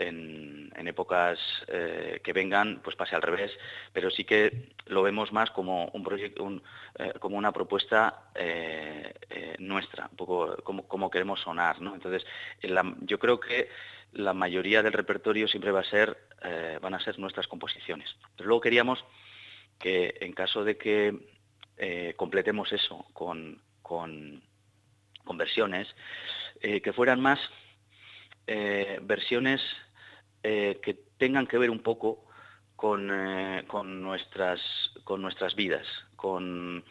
en, 0.00 0.68
épocas 0.86 1.38
eh, 1.68 2.20
que 2.24 2.32
vengan 2.32 2.80
pues 2.82 2.96
pase 2.96 3.14
al 3.14 3.22
revés, 3.22 3.52
pero 3.92 4.10
sí 4.10 4.24
que 4.24 4.72
lo 4.86 5.02
vemos 5.02 5.30
más 5.30 5.50
como 5.50 5.86
un 5.92 6.02
proyecto, 6.02 6.50
eh, 6.98 7.12
como 7.20 7.36
una 7.36 7.52
propuesta 7.52 8.24
nuestra, 9.58 10.08
un 10.10 10.16
poco 10.16 10.56
como, 10.64 10.88
como 10.88 11.10
queremos 11.10 11.40
sonar, 11.40 11.80
¿no? 11.80 11.94
Entonces, 11.94 12.26
yo 13.02 13.18
creo 13.20 13.38
que 13.38 13.68
la 14.12 14.34
mayoría 14.34 14.82
del 14.82 14.92
repertorio 14.92 15.46
siempre 15.48 15.70
va 15.70 15.80
a 15.80 15.84
ser, 15.84 16.16
eh, 16.42 16.78
van 16.80 16.94
a 16.94 17.00
ser 17.00 17.18
nuestras 17.18 17.46
composiciones. 17.46 18.16
Pero 18.36 18.48
luego 18.48 18.60
queríamos 18.62 19.04
que 19.78 20.16
en 20.20 20.32
caso 20.32 20.64
de 20.64 20.76
que 20.76 21.16
eh, 21.76 22.14
completemos 22.16 22.72
eso 22.72 23.06
con, 23.12 23.62
con, 23.82 24.42
versiones, 25.32 25.86
eh, 26.60 26.80
que 26.80 26.92
fueran 26.92 27.20
más 27.20 27.38
versiones 29.02 29.60
que 30.42 30.98
tengan 31.18 31.46
que 31.46 31.58
ver 31.58 31.70
un 31.70 31.80
poco 31.80 32.24
con, 32.76 33.10
con, 33.66 34.02
nuestras, 34.02 34.60
con 35.04 35.20
nuestras 35.20 35.54
vidas, 35.54 35.86
con 36.16 36.84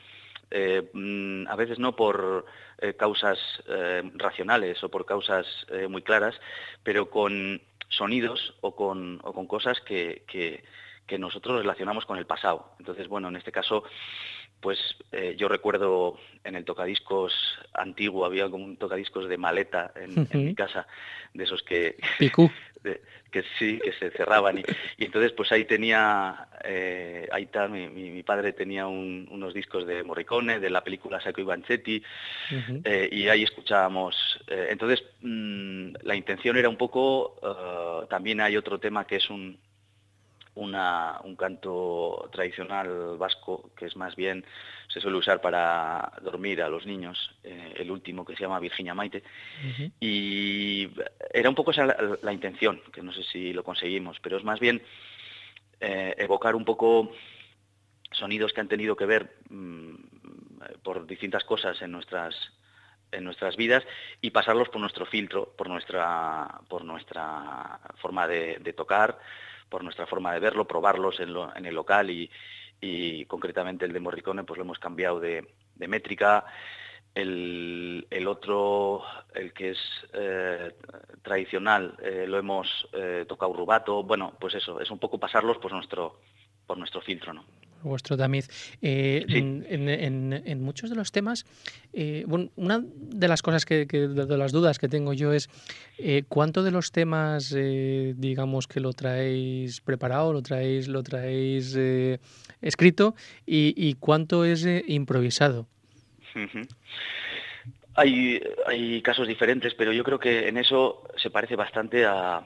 eh, 0.51 0.89
mm, 0.93 1.47
a 1.47 1.55
veces 1.55 1.77
no 1.77 1.95
por 1.95 2.45
eh, 2.79 2.95
causas 2.95 3.37
eh, 3.67 4.01
racionales 4.15 4.83
o 4.83 4.89
por 4.89 5.05
causas 5.05 5.45
muy 5.89 6.01
claras, 6.01 6.39
pero 6.83 7.09
con 7.09 7.61
sonidos 7.87 8.55
o 8.61 8.75
con, 8.75 9.19
o 9.23 9.33
con 9.33 9.47
cosas 9.47 9.79
que, 9.81 10.23
que, 10.27 10.63
nosotros 11.17 11.57
relacionamos 11.57 12.05
con 12.05 12.19
el 12.19 12.27
pasado. 12.27 12.71
Entonces, 12.77 13.07
bueno, 13.07 13.29
en 13.29 13.35
este 13.35 13.51
caso, 13.51 13.83
pues 14.61 14.77
yo 15.37 15.47
recuerdo 15.47 16.19
en 16.43 16.53
el 16.53 16.65
tocadiscos 16.65 17.33
antiguo, 17.73 18.25
había 18.25 18.47
como 18.47 18.63
un 18.63 18.77
tocadiscos 18.77 19.27
de 19.27 19.37
maleta 19.37 19.91
en, 19.95 20.27
mi 20.45 20.53
casa, 20.53 20.85
de 21.33 21.45
esos 21.45 21.63
que... 21.63 21.97
que 22.83 23.43
sí, 23.57 23.79
que 23.83 23.93
se 23.93 24.11
cerraban. 24.11 24.59
Y, 24.97 25.05
entonces, 25.05 25.31
pues 25.33 25.51
ahí 25.51 25.65
tenía, 25.65 26.47
eh, 26.63 27.27
ahí 27.31 27.43
está, 27.43 27.67
mi, 27.67 28.23
padre 28.23 28.53
tenía 28.53 28.87
unos 28.87 29.53
discos 29.53 29.85
de 29.85 30.03
Morricone, 30.03 30.59
de 30.59 30.69
la 30.69 30.83
película 30.83 31.21
Sacco 31.21 31.41
y 31.41 31.45
Banchetti, 31.45 32.03
eh, 32.83 33.09
y 33.11 33.27
ahí 33.27 33.43
escuchábamos. 33.43 34.15
Eh, 34.47 34.67
entonces, 34.71 35.03
mm, 35.21 35.93
la 36.03 36.15
intención 36.15 36.57
era 36.57 36.69
un 36.69 36.77
poco, 36.77 37.35
también 38.09 38.41
hay 38.41 38.57
otro 38.57 38.79
tema 38.79 39.05
que 39.05 39.17
es 39.17 39.29
un, 39.29 39.59
una, 40.55 41.19
un 41.23 41.35
canto 41.35 42.29
tradicional 42.31 43.17
vasco, 43.17 43.71
que 43.77 43.85
es 43.85 43.95
más 43.95 44.15
bien, 44.15 44.45
se 44.89 44.99
suele 44.99 45.17
usar 45.17 45.39
para 45.39 46.11
dormir 46.21 46.61
a 46.61 46.69
los 46.69 46.85
niños, 46.85 47.31
eh, 47.43 47.75
el 47.77 47.91
último 47.91 48.25
que 48.25 48.35
se 48.35 48.41
llama 48.41 48.59
Virginia 48.59 48.95
Maite, 48.95 49.23
y 49.99 50.89
era 51.31 51.49
un 51.49 51.55
poco 51.55 51.71
esa 51.71 51.85
la, 52.21 52.33
intención, 52.33 52.81
que 52.91 53.01
no 53.01 53.13
sé 53.13 53.23
si 53.23 53.53
lo 53.53 53.63
conseguimos, 53.63 54.19
pero 54.19 54.37
es 54.37 54.43
más 54.43 54.59
bien 54.59 54.81
eh, 55.79 56.15
evocar 56.17 56.55
un 56.55 56.65
poco 56.65 57.11
sonidos 58.11 58.51
que 58.51 58.61
han 58.61 58.67
tenido 58.67 58.95
que 58.95 59.05
ver 59.05 59.37
mm, 59.49 59.95
por 60.83 61.05
distintas 61.05 61.43
cosas 61.43 61.81
en 61.81 61.91
nuestras 61.91 62.35
en 63.11 63.23
nuestras 63.23 63.55
vidas 63.55 63.83
y 64.21 64.29
pasarlos 64.29 64.69
por 64.69 64.81
nuestro 64.81 65.03
filtro, 65.07 65.51
por 65.57 65.67
nuestra, 65.67 66.61
por 66.67 66.85
nuestra 66.85 67.79
forma 67.95 68.27
de 68.27 68.73
tocar, 68.77 69.17
por 69.69 69.83
nuestra 69.83 70.07
forma 70.07 70.33
de 70.33 70.39
verlo, 70.39 70.67
probarlos 70.67 71.19
en, 71.19 71.65
el 71.65 71.75
local 71.75 72.09
y, 72.09 72.29
concretamente 73.27 73.85
el 73.85 73.93
de 73.93 73.99
Morricone 73.99 74.43
pues 74.43 74.57
lo 74.57 74.63
hemos 74.63 74.79
cambiado 74.79 75.19
de, 75.19 75.45
métrica. 75.75 76.45
El, 77.15 78.05
otro, 78.27 79.03
el 79.33 79.51
que 79.51 79.71
es 79.71 79.79
eh, 80.13 80.75
tradicional, 81.21 81.97
eh, 82.01 82.25
lo 82.27 82.37
hemos 82.37 82.87
eh, 82.93 83.25
tocado 83.27 83.53
rubato. 83.53 84.03
Bueno, 84.03 84.33
pues 84.39 84.55
eso, 84.55 84.79
es 84.79 84.89
un 84.91 84.99
poco 84.99 85.17
pasarlos 85.17 85.57
por 85.57 85.71
nuestro, 85.71 86.21
por 86.65 86.77
nuestro 86.77 87.01
filtro, 87.01 87.33
¿no? 87.33 87.45
Vuestro 87.83 88.17
tamiz. 88.17 88.47
Eh, 88.81 89.25
en, 89.27 90.61
muchos 90.61 90.89
de 90.89 90.95
los 90.95 91.11
temas, 91.11 91.45
eh, 91.93 92.25
una 92.55 92.83
de 92.83 93.27
las 93.27 93.41
cosas 93.41 93.65
que, 93.65 93.85
de, 93.85 94.37
las 94.37 94.51
dudas 94.51 94.79
que 94.79 94.87
tengo 94.87 95.13
yo 95.13 95.33
es 95.33 95.49
eh, 95.97 96.23
cuánto 96.27 96.63
de 96.63 96.71
los 96.71 96.91
temas, 96.91 97.53
digamos, 97.53 98.67
que 98.67 98.79
lo 98.79 98.93
traéis 98.93 99.81
preparado, 99.81 100.33
lo 100.33 100.41
traéis, 100.41 100.87
lo 100.87 101.03
traéis 101.03 101.77
escrito 102.61 103.15
y, 103.45 103.93
cuánto 103.99 104.45
es 104.45 104.65
improvisado. 104.87 105.67
hay, 107.95 108.41
hay 108.67 109.01
casos 109.01 109.27
diferentes, 109.27 109.73
pero 109.73 109.91
yo 109.91 110.03
creo 110.03 110.19
que 110.19 110.47
en 110.47 110.57
eso 110.57 111.03
se 111.17 111.29
parece 111.29 111.55
bastante 111.55 112.05
a, 112.05 112.45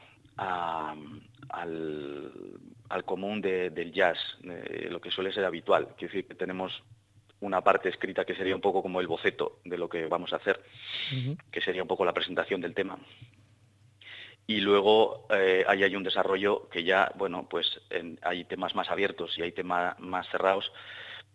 al 1.50 2.32
al 2.94 3.06
común 3.06 3.42
del 3.42 3.92
jazz, 3.92 4.20
lo 4.90 5.02
que 5.02 5.10
suele 5.10 5.34
ser 5.34 5.46
habitual. 5.46 5.96
Quiero 5.98 6.14
decir 6.14 6.28
que 6.28 6.36
tenemos 6.36 6.84
una 7.40 7.62
parte 7.62 7.90
escrita 7.90 8.24
que 8.24 8.36
sería 8.36 8.56
un 8.56 8.62
poco 8.62 8.84
como 8.84 9.02
el 9.02 9.08
boceto 9.08 9.60
de 9.66 9.78
lo 9.78 9.90
que 9.90 10.06
vamos 10.06 10.32
a 10.32 10.38
hacer, 10.38 10.62
que 11.52 11.62
sería 11.62 11.82
un 11.82 11.88
poco 11.88 12.06
la 12.06 12.14
presentación 12.14 12.62
del 12.62 12.76
tema. 12.76 13.00
Y 14.46 14.60
luego 14.60 15.26
eh, 15.30 15.64
ahí 15.68 15.84
hay 15.84 15.96
un 15.96 16.04
desarrollo 16.04 16.70
que 16.70 16.84
ya, 16.84 17.12
bueno, 17.16 17.48
pues 17.50 17.82
hay 18.22 18.44
temas 18.46 18.76
más 18.76 18.90
abiertos 18.90 19.38
y 19.38 19.42
hay 19.42 19.54
temas 19.54 19.98
más 20.00 20.28
cerrados, 20.30 20.72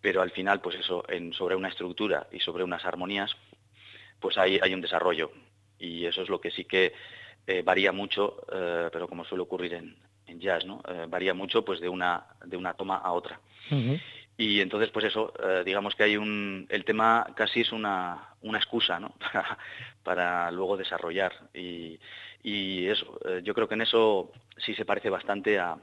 pero 0.01 0.23
al 0.23 0.31
final, 0.31 0.61
pues 0.61 0.77
eso, 0.77 1.05
en, 1.09 1.33
sobre 1.33 1.57
una 1.57 1.69
estructura 1.69 2.29
y 2.31 2.41
sobre 2.41 2.65
unas 2.65 2.85
armonías, 2.85 3.35
pues 4.21 4.39
ahí 4.39 4.61
hay 4.63 4.75
un 4.75 4.81
desarrollo. 4.81 5.33
Y 5.79 6.07
eso 6.07 6.23
es 6.23 6.29
lo 6.29 6.41
que 6.41 6.51
sí 6.51 6.65
que 6.65 6.93
eh, 7.47 7.63
varía 7.63 7.93
mucho, 7.93 8.45
eh, 8.53 8.89
pero 8.93 9.09
como 9.09 9.25
suele 9.25 9.43
ocurrir 9.43 9.75
en, 9.75 9.97
en 10.29 10.41
jazz, 10.41 10.65
¿no? 10.65 10.83
Eh, 10.89 11.07
varía 11.09 11.35
mucho 11.35 11.65
pues 11.65 11.81
de 11.81 11.89
una, 11.89 12.27
de 12.45 12.57
una 12.57 12.75
toma 12.75 12.97
a 12.97 13.13
otra. 13.13 13.41
Y 14.41 14.61
entonces, 14.61 14.91
pues 14.91 15.05
eso, 15.05 15.33
eh, 15.43 15.63
digamos 15.65 15.97
que 15.97 16.05
hay 16.05 16.17
un, 16.17 16.67
el 16.71 16.85
tema 16.85 17.27
casi 17.35 17.63
es 17.63 17.73
una, 17.73 18.29
una 18.41 18.59
excusa, 18.59 19.01
¿no? 19.01 19.15
para, 20.05 20.51
luego 20.53 20.77
desarrollar. 20.77 21.33
Y, 21.53 21.99
y 22.45 22.87
eso, 22.87 23.19
eh, 23.27 23.41
yo 23.43 23.53
creo 23.53 23.69
que 23.69 23.75
en 23.75 23.83
eso 23.83 24.31
sí 24.57 24.75
se 24.75 24.85
parece 24.85 25.11
bastante 25.11 25.59
a, 25.59 25.77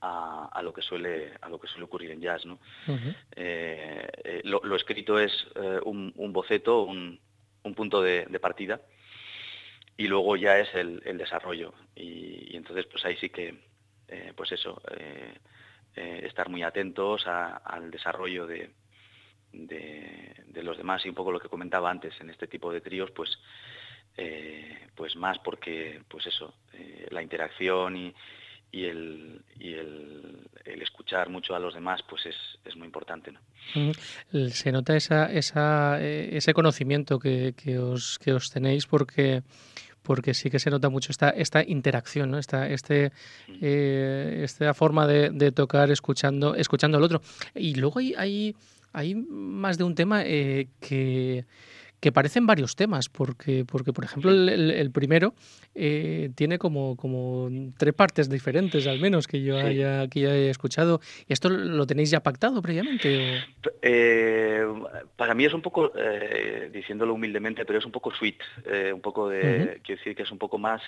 a, 0.00 0.60
lo 0.62 0.72
que 0.72 0.80
suele 0.80 1.32
a 1.42 1.48
lo 1.48 1.60
que 1.60 1.66
suele 1.66 1.84
ocurrir 1.84 2.12
en 2.12 2.20
jazz, 2.20 2.46
¿no? 2.46 2.58
Eh, 3.34 4.40
lo, 4.44 4.76
escrito 4.76 5.18
es 5.18 5.32
un, 5.84 6.12
un, 6.16 6.32
boceto, 6.32 6.84
un, 6.84 7.18
un 7.64 7.74
punto 7.74 8.00
de, 8.00 8.26
partida 8.40 8.80
y 10.00 10.08
luego 10.08 10.34
ya 10.34 10.58
es 10.58 10.74
el, 10.74 11.18
desarrollo. 11.18 11.74
Y, 11.94 12.56
entonces, 12.56 12.86
pues 12.86 13.04
ahí 13.04 13.16
sí 13.16 13.28
que, 13.28 13.54
pues 14.34 14.50
eso 14.50 14.80
eh, 15.94 16.22
estar 16.24 16.48
muy 16.48 16.62
atentos 16.62 17.26
al 17.26 17.90
desarrollo 17.90 18.46
de, 18.46 18.70
de, 19.52 20.62
los 20.62 20.78
demás 20.78 21.04
y 21.04 21.10
un 21.10 21.14
poco 21.14 21.32
lo 21.32 21.38
que 21.38 21.50
comentaba 21.50 21.90
antes 21.90 22.18
en 22.20 22.30
este 22.30 22.46
tipo 22.46 22.72
de 22.72 22.80
tríos, 22.80 23.10
pues, 23.10 23.28
eh, 24.16 24.88
pues 24.94 25.16
más 25.16 25.38
porque, 25.40 26.00
pues 26.08 26.26
eso, 26.26 26.54
eh, 26.72 27.06
la 27.10 27.22
interacción 27.22 27.94
y, 27.96 28.14
el, 28.72 29.42
y 29.58 29.74
el, 29.74 30.48
escuchar 30.64 31.28
mucho 31.28 31.54
a 31.54 31.58
los 31.58 31.74
demás, 31.74 32.02
pues 32.08 32.24
es, 32.24 32.36
es 32.64 32.74
muy 32.74 32.86
importante. 32.86 33.32
¿no? 33.32 33.40
Se 34.48 34.72
nota 34.72 34.96
esa, 34.96 35.30
esa, 35.30 36.00
ese 36.00 36.54
conocimiento 36.54 37.18
que, 37.18 37.52
os, 37.78 38.18
que 38.18 38.32
os 38.32 38.50
tenéis 38.50 38.86
porque 38.86 39.42
porque 40.10 40.34
sí 40.34 40.50
que 40.50 40.58
se 40.58 40.70
nota 40.70 40.88
mucho 40.88 41.12
esta, 41.12 41.30
esta 41.30 41.62
interacción, 41.62 42.32
¿no? 42.32 42.38
esta, 42.38 42.68
este, 42.68 43.12
eh, 43.60 44.40
esta 44.42 44.74
forma 44.74 45.06
de, 45.06 45.52
tocar 45.52 45.88
escuchando, 45.92 46.56
escuchando 46.56 46.98
al 46.98 47.04
otro. 47.04 47.22
Y 47.54 47.76
luego 47.76 48.00
hay, 48.00 48.14
hay, 48.18 48.56
hay 48.92 49.14
más 49.14 49.78
de 49.78 49.84
un 49.84 49.94
tema 49.94 50.24
eh, 50.24 50.66
que 50.80 51.44
que 52.00 52.12
parecen 52.12 52.46
varios 52.46 52.76
temas, 52.76 53.08
porque, 53.08 53.64
porque 53.64 53.92
por 53.92 54.04
ejemplo, 54.04 54.30
el, 54.30 54.90
primero 54.90 55.34
eh, 55.74 56.30
tiene 56.34 56.58
como, 56.58 56.96
como 56.96 57.50
tres 57.76 57.94
partes 57.94 58.30
diferentes, 58.30 58.86
al 58.86 59.00
menos, 59.00 59.26
que 59.26 59.42
yo 59.42 59.58
haya, 59.58 60.08
que 60.08 60.26
haya 60.26 60.50
escuchado. 60.50 61.00
¿Esto 61.28 61.50
lo 61.50 61.86
tenéis 61.86 62.10
ya 62.10 62.20
pactado 62.20 62.62
previamente? 62.62 63.44
Eh, 63.82 64.66
para 65.16 65.34
mí 65.34 65.44
es 65.44 65.52
un 65.52 65.60
poco, 65.60 65.92
eh, 65.94 66.70
diciéndolo 66.72 67.14
humildemente, 67.14 67.66
pero 67.66 67.78
es 67.78 67.84
un 67.84 67.92
poco 67.92 68.10
suite, 68.10 68.44
un 68.92 69.00
poco 69.00 69.28
de, 69.28 69.80
quiero 69.84 69.98
decir 69.98 70.16
que 70.16 70.22
es 70.22 70.30
un 70.30 70.38
poco 70.38 70.56
más 70.58 70.82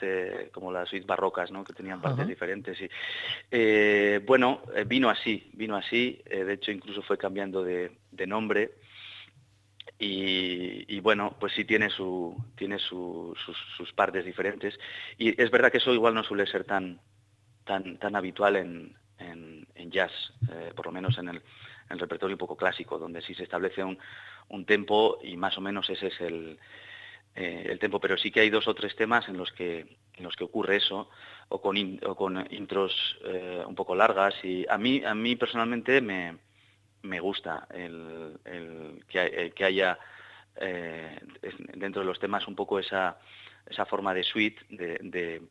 como 0.52 0.72
las 0.72 0.88
suites 0.88 1.06
barrocas, 1.06 1.50
¿no? 1.50 1.62
que 1.62 1.74
tenían 1.74 2.00
partes 2.00 2.26
diferentes. 2.26 2.78
Y, 2.80 4.18
bueno, 4.24 4.62
vino 4.86 5.10
así, 5.10 5.50
vino 5.52 5.76
así, 5.76 6.22
de 6.24 6.54
hecho 6.54 6.72
incluso 6.72 7.02
fue 7.02 7.18
cambiando 7.18 7.62
de, 7.62 7.90
de 8.10 8.26
nombre. 8.26 8.70
Y, 10.04 10.98
bueno, 10.98 11.36
pues 11.38 11.52
sí 11.52 11.64
tiene, 11.64 11.88
su, 11.88 12.36
tiene 12.56 12.80
sus, 12.80 13.38
partes 13.94 14.24
diferentes. 14.24 14.76
Y 15.16 15.40
es 15.40 15.48
verdad 15.52 15.70
que 15.70 15.78
eso 15.78 15.94
igual 15.94 16.12
no 16.12 16.24
suele 16.24 16.44
ser 16.46 16.64
tan, 16.64 17.00
tan, 17.64 17.98
tan 17.98 18.16
habitual 18.16 18.56
en, 18.56 18.96
en, 19.18 19.90
jazz, 19.92 20.10
eh, 20.50 20.72
por 20.74 20.86
lo 20.86 20.92
menos 20.92 21.18
en 21.18 21.28
el, 21.28 21.42
repertorio 21.90 22.34
un 22.34 22.38
poco 22.38 22.56
clásico, 22.56 22.98
donde 22.98 23.22
sí 23.22 23.34
se 23.34 23.44
establece 23.44 23.84
un, 23.84 23.96
un 24.48 24.64
tempo 24.64 25.18
y 25.22 25.36
más 25.36 25.56
o 25.58 25.60
menos 25.60 25.88
ese 25.88 26.08
es 26.08 26.20
el, 26.20 26.58
eh, 27.36 27.66
el 27.68 27.78
tempo. 27.78 28.00
Pero 28.00 28.16
sí 28.16 28.32
que 28.32 28.40
hay 28.40 28.50
dos 28.50 28.66
o 28.66 28.74
tres 28.74 28.96
temas 28.96 29.28
en 29.28 29.36
los 29.36 29.52
que, 29.52 29.98
en 30.14 30.24
los 30.24 30.34
que 30.34 30.44
ocurre 30.44 30.76
eso, 30.78 31.10
o 31.48 31.60
con, 31.60 31.76
con 32.16 32.44
intros 32.50 32.92
eh, 33.24 33.62
un 33.64 33.76
poco 33.76 33.94
largas. 33.94 34.34
Y 34.42 34.66
a 34.68 34.78
mí, 34.78 35.04
a 35.04 35.14
mí 35.14 35.36
personalmente 35.36 36.00
me 36.00 36.38
me 37.02 37.20
gusta 37.20 37.66
el, 37.74 38.38
que, 39.08 39.64
haya 39.64 39.98
eh, 40.56 41.18
dentro 41.74 42.02
de 42.02 42.06
los 42.06 42.18
temas 42.18 42.46
un 42.46 42.54
poco 42.54 42.78
esa, 42.78 43.18
esa 43.68 43.84
forma 43.86 44.14
de 44.14 44.22
suite, 44.22 44.60
de, 44.70 45.42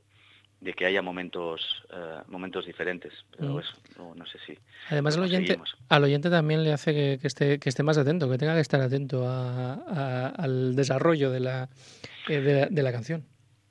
de, 0.60 0.74
que 0.74 0.86
haya 0.86 1.02
momentos 1.02 1.84
eh, 1.92 2.22
momentos 2.28 2.66
diferentes. 2.66 3.14
Pero 3.38 3.56
mm. 3.56 3.60
eso, 3.60 3.74
no, 4.16 4.26
sé 4.26 4.40
si. 4.46 4.58
Además, 4.90 5.18
al 5.18 5.24
oyente, 5.24 5.60
al 5.90 6.04
oyente 6.04 6.30
también 6.30 6.64
le 6.64 6.72
hace 6.72 6.94
que, 7.20 7.28
esté, 7.28 7.60
que 7.60 7.70
esté 7.70 7.84
más 7.84 7.98
atento, 7.98 8.30
que 8.30 8.38
tenga 8.38 8.56
que 8.56 8.62
estar 8.62 8.80
atento 8.82 9.28
al 9.28 10.76
desarrollo 10.76 11.32
de 11.32 11.40
la, 11.40 11.70
eh, 12.30 12.68
de 12.70 12.84
la, 12.84 12.92
canción. 12.92 13.26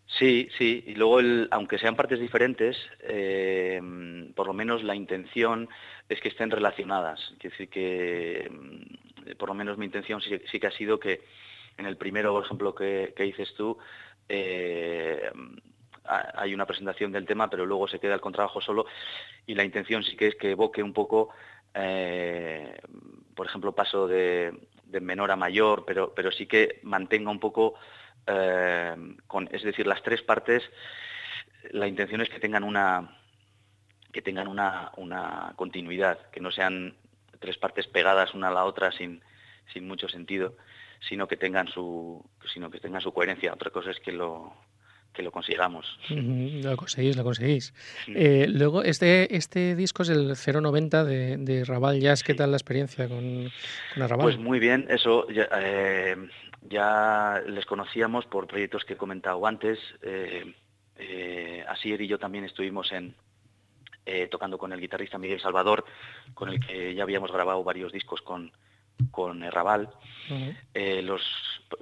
Sí, 0.07 0.49
sí, 0.59 0.83
y 0.87 0.95
luego, 0.97 1.21
el, 1.21 1.49
aunque 1.53 1.79
sean 1.79 1.95
partes 1.95 2.19
diferentes, 2.19 2.77
por 4.35 4.47
lo 4.49 4.53
menos 4.53 4.83
la 4.83 4.97
intención 4.97 5.69
es 6.11 6.21
que 6.21 6.29
estén 6.29 6.51
relacionadas. 6.51 7.21
Quiero 7.39 7.55
decir 7.55 7.71
que, 7.71 8.51
mm, 8.51 9.37
por 9.37 9.49
lo 9.49 9.55
menos 9.55 9.79
mi 9.79 9.87
intención 9.87 10.21
sí, 10.21 10.59
que 10.59 10.67
ha 10.67 10.73
sido 10.73 10.99
que 10.99 11.23
en 11.79 11.87
el 11.87 11.97
primero, 11.97 12.33
por 12.33 12.45
ejemplo, 12.45 12.75
que, 12.75 13.15
dices 13.17 13.55
tú, 13.55 13.79
eh, 14.29 15.31
hay 16.05 16.53
una 16.53 16.67
presentación 16.67 17.13
del 17.13 17.27
tema, 17.27 17.49
pero 17.49 17.65
luego 17.65 17.87
se 17.87 18.01
queda 18.01 18.15
el 18.15 18.21
contrabajo 18.21 18.61
solo 18.61 18.87
y 19.47 19.55
la 19.55 19.63
intención 19.63 20.03
sí 20.03 20.17
que 20.17 20.27
es 20.27 20.35
que 20.35 20.51
evoque 20.51 20.83
un 20.83 20.93
poco, 20.93 21.31
eh, 21.75 22.77
por 23.37 23.47
ejemplo, 23.47 23.73
paso 23.73 24.09
de, 24.09 24.53
menor 25.01 25.31
a 25.31 25.37
mayor, 25.37 25.85
pero, 25.87 26.13
pero 26.13 26.33
sí 26.33 26.47
que 26.47 26.81
mantenga 26.83 27.31
un 27.31 27.39
poco, 27.39 27.75
eh, 28.27 28.97
con, 29.29 29.49
es 29.53 29.63
decir, 29.63 29.87
las 29.87 30.03
tres 30.03 30.23
partes, 30.23 30.69
la 31.71 31.87
intención 31.87 32.21
es 32.21 32.29
que 32.29 32.41
tengan 32.41 32.65
una, 32.65 33.20
que 34.13 34.23
tengan 34.23 34.49
una, 34.49 34.93
una 34.97 35.53
continuidad, 35.57 36.31
que 36.31 36.41
no 36.41 36.51
sean 36.51 36.95
tres 37.39 37.59
partes 37.59 37.87
pegadas 37.87 38.35
una 38.35 38.49
a 38.49 38.53
la 38.53 38.65
otra 38.65 38.93
sin, 38.93 39.23
sin 39.73 39.87
mucho 39.87 40.09
sentido, 40.09 40.57
sino 41.01 41.27
que 41.27 41.37
tengan 41.37 41.69
su 41.69 42.25
sino 42.53 42.71
que 42.71 42.81
tengan 42.81 43.01
su 43.01 43.13
coherencia. 43.13 43.53
Otra 43.53 43.71
cosa 43.71 43.91
es 43.91 44.01
que 44.01 44.13
lo 44.13 44.53
que 45.13 45.23
lo 45.23 45.33
consigamos. 45.33 45.99
lo 46.09 46.77
conseguís, 46.77 47.17
lo 47.17 47.25
conseguís. 47.25 47.75
Eh, 48.09 48.47
luego, 48.49 48.83
este, 48.83 49.35
este 49.35 49.75
disco 49.75 50.03
es 50.03 50.09
el 50.09 50.35
090 50.37 51.05
de, 51.05 51.37
de 51.37 51.65
Raval 51.65 52.01
Jazz. 52.01 52.23
¿Qué 52.23 52.35
tal 52.35 52.53
la 52.53 52.57
experiencia 52.57 53.09
con, 53.09 53.51
con 53.95 54.09
Raval? 54.09 54.25
Pues 54.25 54.39
muy 54.39 54.61
bien, 54.61 54.87
eso 54.89 55.29
ya, 55.29 55.49
eh, 55.61 56.17
ya, 56.69 57.43
les 57.47 57.67
conocíamos 57.67 58.27
por 58.27 58.47
proyectos 58.47 58.85
que 58.85 58.93
he 58.95 58.97
comentado 58.97 59.45
antes. 59.47 59.79
Eh, 60.03 60.55
eh 60.97 61.65
Asier 61.69 62.01
y 62.03 62.07
yo 62.07 62.19
también 62.19 62.45
estuvimos 62.45 62.93
en, 62.93 63.15
eh, 64.13 64.27
tocando 64.27 64.59
con 64.59 64.73
el 64.73 64.81
guitarrista 64.81 65.19
Miguel 65.19 65.41
Salvador, 65.41 65.85
con 66.35 66.49
el 66.49 66.59
que 66.59 66.97
ya 66.97 67.05
habíamos 67.05 67.31
grabado 67.31 67.63
varios 67.63 67.93
discos 67.93 68.21
con, 68.23 68.51
con 69.13 69.41
Raval, 69.53 69.89
eh, 70.75 71.01
los 71.01 71.23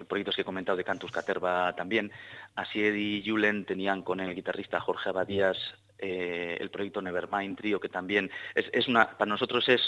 proyectos 0.06 0.36
que 0.36 0.42
he 0.42 0.44
comentado 0.44 0.76
de 0.76 0.84
Cantus 0.84 1.10
Caterva 1.10 1.74
también, 1.74 2.12
Asied 2.54 2.94
y 2.94 3.26
Julen 3.26 3.64
tenían 3.64 4.02
con 4.02 4.20
el 4.20 4.34
guitarrista 4.34 4.78
Jorge 4.78 5.08
Abadías 5.08 5.56
eh, 5.96 6.58
el 6.60 6.68
proyecto 6.68 7.00
Nevermind 7.00 7.56
Trio, 7.56 7.80
que 7.80 7.88
también 7.88 8.30
es, 8.54 8.66
es, 8.74 8.88
una, 8.88 9.16
para 9.16 9.30
nosotros 9.30 9.66
es, 9.70 9.80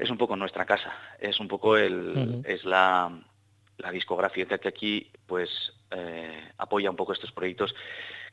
es 0.00 0.10
un 0.10 0.18
poco 0.18 0.34
nuestra 0.34 0.64
casa, 0.64 0.92
es 1.20 1.38
un 1.38 1.46
poco 1.46 1.76
el, 1.76 2.42
es 2.44 2.64
la, 2.64 3.22
la 3.78 3.92
discografía 3.92 4.46
que 4.46 4.68
aquí 4.68 5.12
pues 5.28 5.48
apoya 6.58 6.90
un 6.90 6.96
poco 6.96 7.12
estos 7.12 7.30
proyectos 7.30 7.72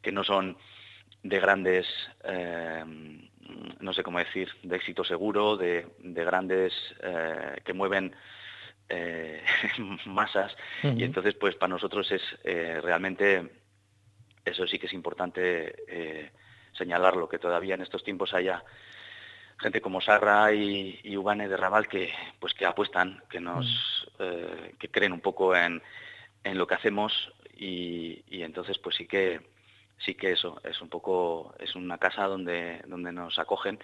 que 0.02 0.12
no 0.12 0.24
son 0.24 0.58
de 1.24 1.40
grandes, 1.40 1.88
eh, 2.24 2.84
no 3.80 3.94
sé 3.94 4.04
cómo 4.04 4.20
decir, 4.20 4.50
de 4.64 4.76
éxito 4.76 5.04
seguro, 5.04 5.58
de, 5.58 5.88
grandes 6.00 6.74
eh, 7.02 7.58
que 7.64 7.74
mueven 7.74 8.16
eh, 8.88 9.44
masas. 10.06 10.56
Y 10.84 11.04
entonces, 11.04 11.36
pues 11.36 11.56
para 11.56 11.70
nosotros 11.70 12.12
es 12.12 12.24
realmente, 12.44 13.50
eso 14.46 14.66
sí 14.68 14.80
que 14.80 14.88
es 14.88 14.94
importante 14.94 16.32
señalarlo, 16.74 17.28
que 17.28 17.40
todavía 17.40 17.76
en 17.76 17.82
estos 17.82 18.04
tiempos 18.04 18.34
haya 18.34 18.64
gente 19.58 19.82
como 19.82 20.00
Sarra 20.00 20.54
y, 20.54 21.02
y 21.04 21.18
Ubane 21.18 21.50
de 21.50 21.58
Raval 21.58 21.90
que 21.90 22.14
pues 22.40 22.54
que 22.54 22.66
apuestan, 22.66 23.22
que 23.30 23.42
nos 23.42 24.10
que 24.18 24.90
creen 24.90 25.12
un 25.12 25.20
poco 25.20 25.56
en, 25.56 25.82
en 26.44 26.58
lo 26.58 26.66
que 26.66 26.76
hacemos. 26.76 27.34
Y, 27.58 28.24
y 28.30 28.44
entonces 28.44 28.78
pues 28.78 28.96
sí 28.96 29.06
que 29.06 29.42
sí 30.00 30.16
que 30.16 30.32
eso 30.32 30.60
es 30.64 30.82
un 30.82 30.90
poco 30.90 31.54
es 31.60 31.76
una 31.76 31.98
casa 31.98 32.26
donde 32.26 32.82
donde 32.88 33.12
nos 33.12 33.38
acogen. 33.40 33.80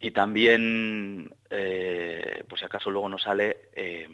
Y 0.00 0.10
también 0.10 1.34
eh, 1.50 2.44
pues 2.48 2.60
si 2.60 2.64
acaso 2.64 2.90
luego 2.90 3.08
nos 3.08 3.22
sale 3.22 3.68
eh, 3.74 4.08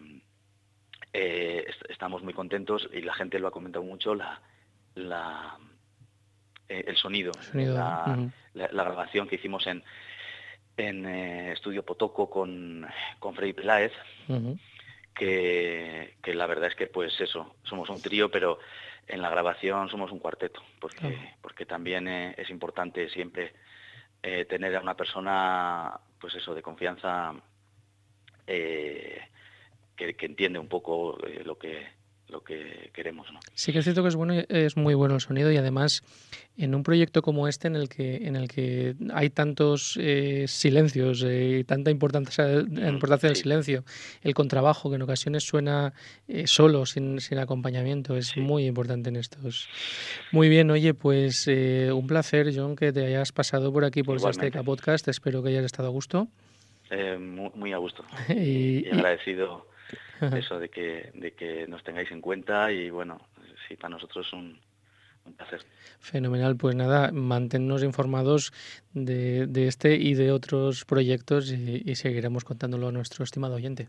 eh, 1.13 1.67
estamos 1.89 2.23
muy 2.23 2.35
contentos 2.35 2.89
y 2.93 3.01
la 3.01 3.15
gente 3.15 3.39
lo 3.39 3.49
ha 3.49 3.53
comentado 3.53 3.85
mucho 3.85 4.15
la, 4.15 4.41
la 4.95 5.59
el 6.67 6.97
sonido, 6.97 7.31
la, 7.53 8.85
grabación 8.85 9.29
que 9.29 9.37
hicimos 9.37 9.67
en 9.67 9.85
en 10.77 11.07
estudio 11.07 11.85
Potoco 11.85 12.29
con 12.29 12.87
con 13.21 13.35
Freddy 13.35 13.53
Peláez 13.53 13.93
que, 15.15 16.17
que 16.21 16.35
la 16.35 16.47
verdad 16.47 16.71
es 16.71 16.75
que 16.75 16.89
pues 16.89 17.21
eso 17.21 17.55
somos 17.63 17.89
un 17.91 18.03
trío 18.03 18.29
pero 18.29 18.59
en 19.07 19.23
la 19.23 19.31
grabación 19.31 19.89
somos 19.89 20.13
un 20.13 20.19
cuarteto, 20.19 20.63
porque, 20.81 21.35
porque 21.43 21.67
también 21.67 22.09
eh, 22.09 22.35
es 22.37 22.51
importante 22.51 23.09
siempre 23.11 23.53
eh, 24.23 24.45
tener 24.47 24.75
a 24.77 24.81
una 24.81 24.97
persona, 24.97 25.99
pues 26.19 26.35
eso, 26.35 26.55
de 26.55 26.63
confianza 26.63 27.35
que, 28.47 29.29
entiende 29.97 30.59
un 30.59 30.69
poco 30.69 31.19
lo 31.45 31.59
que 31.59 31.87
lo 32.35 32.43
que 32.43 32.91
queremos. 32.93 33.33
¿no? 33.33 33.39
Sí 33.55 33.73
que 33.73 33.79
es 33.79 33.85
cierto 33.85 34.03
que 34.03 34.09
es 34.09 34.17
bueno, 34.17 34.35
es 34.49 34.77
muy 34.77 34.95
bueno 34.95 35.15
el 35.15 35.21
sonido 35.21 35.53
y 35.53 35.57
además 35.57 36.03
en 36.57 36.75
un 36.75 36.83
proyecto 36.83 37.23
como 37.23 37.47
este 37.47 37.69
en 37.69 37.77
el 37.77 37.89
que 37.89 38.27
en 38.27 38.35
el 38.35 38.49
que 38.49 38.97
hay 39.13 39.31
tantos 39.31 39.97
eh, 40.01 40.47
silencios 40.49 41.23
y 41.23 41.27
eh, 41.61 41.65
tanta 41.65 41.93
importancia, 41.93 42.45
importancia 42.61 43.29
del 43.29 43.37
silencio, 43.37 43.85
el 44.23 44.35
contrabajo 44.35 44.91
que 44.91 44.97
en 44.97 45.03
ocasiones 45.03 45.45
suena 45.45 45.93
eh, 46.27 46.47
solo 46.47 46.87
sin, 46.87 47.21
sin, 47.21 47.39
acompañamiento 47.39 48.17
es 48.17 48.37
muy 48.37 48.67
importante 48.67 49.11
en 49.11 49.17
estos. 49.17 49.69
Muy 50.33 50.49
bien, 50.49 50.71
oye, 50.71 50.93
pues 50.93 51.47
un 51.47 52.07
placer, 52.07 52.53
John, 52.55 52.75
que 52.75 52.93
te 52.93 53.07
hayas 53.07 53.33
pasado 53.33 53.73
por 53.73 53.85
aquí 53.85 54.03
por 54.03 54.17
este 54.17 54.51
Podcast. 54.65 55.07
Espero 55.09 55.43
que 55.43 55.51
hayas 55.51 55.65
estado 55.65 55.89
a 55.89 55.91
gusto. 55.91 56.29
muy, 57.55 57.73
a 57.73 57.79
gusto 57.79 58.05
y 58.29 58.89
agradecido 58.89 59.67
eso 60.33 60.59
de 60.59 60.69
que, 60.69 61.11
de 61.15 61.33
que 61.33 61.67
nos 61.67 61.83
tengáis 61.83 62.11
en 62.11 62.21
cuenta 62.21 62.71
y 62.73 62.91
bueno, 62.91 63.21
sí, 63.69 63.77
para 63.77 63.91
nosotros 63.91 64.27
es 64.27 64.33
un, 64.33 64.59
placer. 65.37 65.63
Fenomenal, 66.01 66.57
pues 66.57 66.75
nada, 66.77 67.11
manténnos 67.11 67.83
informados 67.83 68.53
de, 68.93 69.47
de 69.47 69.69
este 69.69 69.95
y 69.97 70.15
de 70.15 70.33
otros 70.33 70.85
proyectos 70.85 71.51
y, 71.51 71.95
seguiremos 71.95 72.45
contándolo 72.45 72.89
a 72.89 72.93
nuestro 72.93 73.25
estimado 73.25 73.55
oyente. 73.55 73.89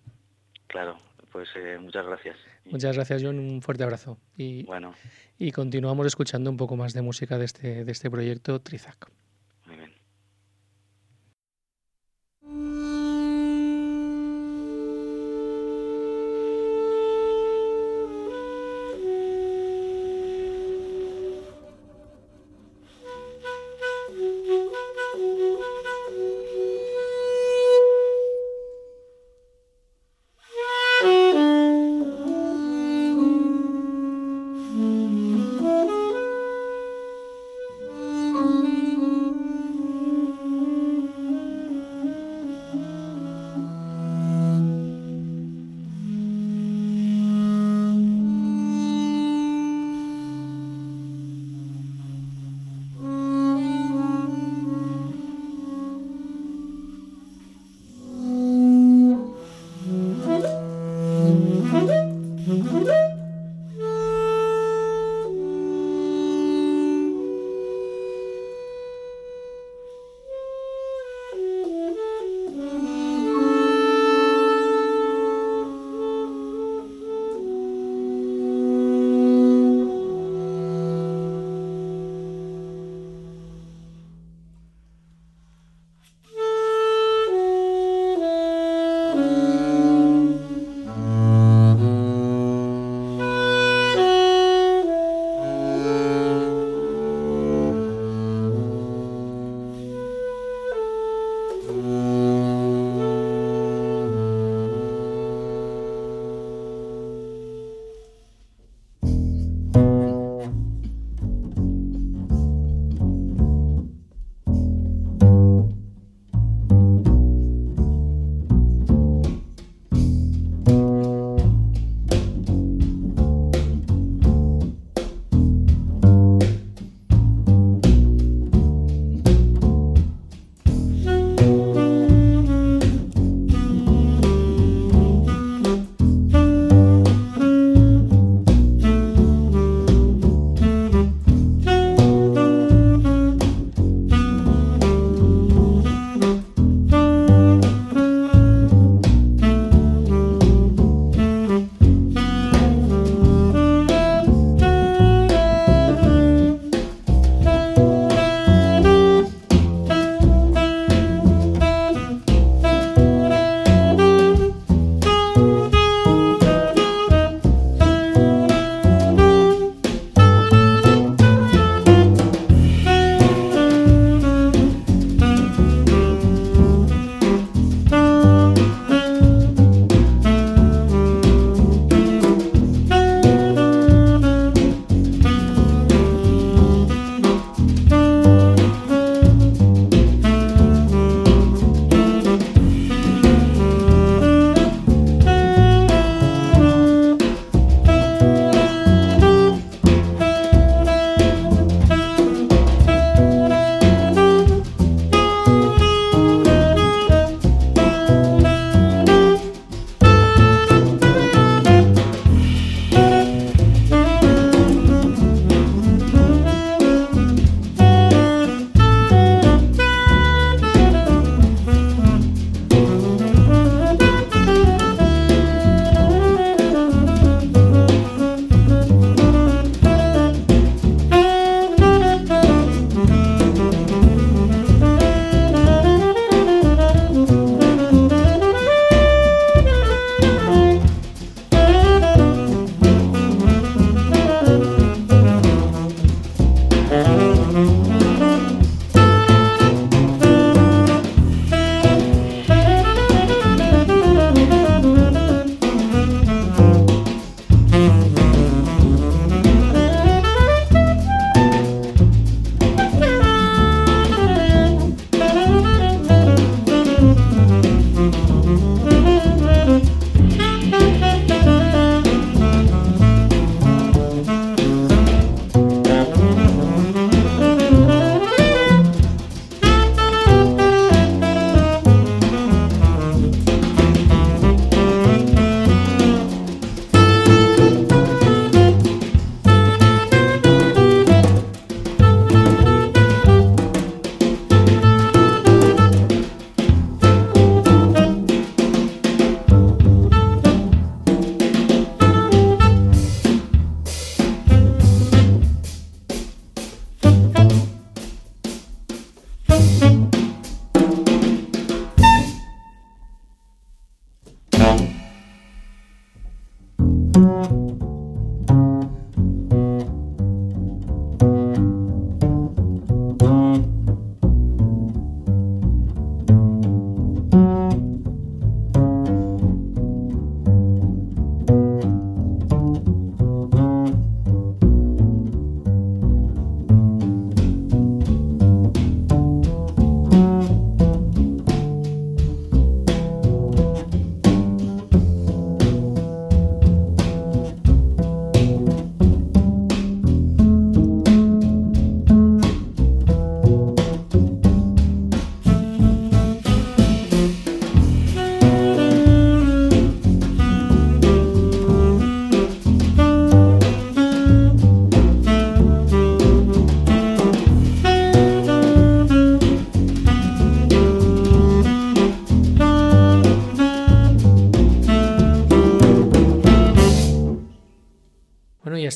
Claro, 0.67 0.97
pues 1.31 1.49
eh, 1.55 1.77
muchas 1.79 2.05
gracias. 2.05 2.37
Muchas 2.65 2.95
gracias, 2.95 3.21
John, 3.21 3.37
un 3.37 3.61
fuerte 3.61 3.83
abrazo. 3.83 4.17
Y, 4.37 4.63
bueno. 4.63 4.93
y 5.37 5.51
continuamos 5.51 6.07
escuchando 6.07 6.49
un 6.49 6.57
poco 6.57 6.77
más 6.77 6.93
de 6.93 7.01
música 7.01 7.37
de 7.37 7.45
este, 7.45 7.83
de 7.83 7.91
este 7.91 8.09
proyecto 8.09 8.61
Trizac. 8.61 9.11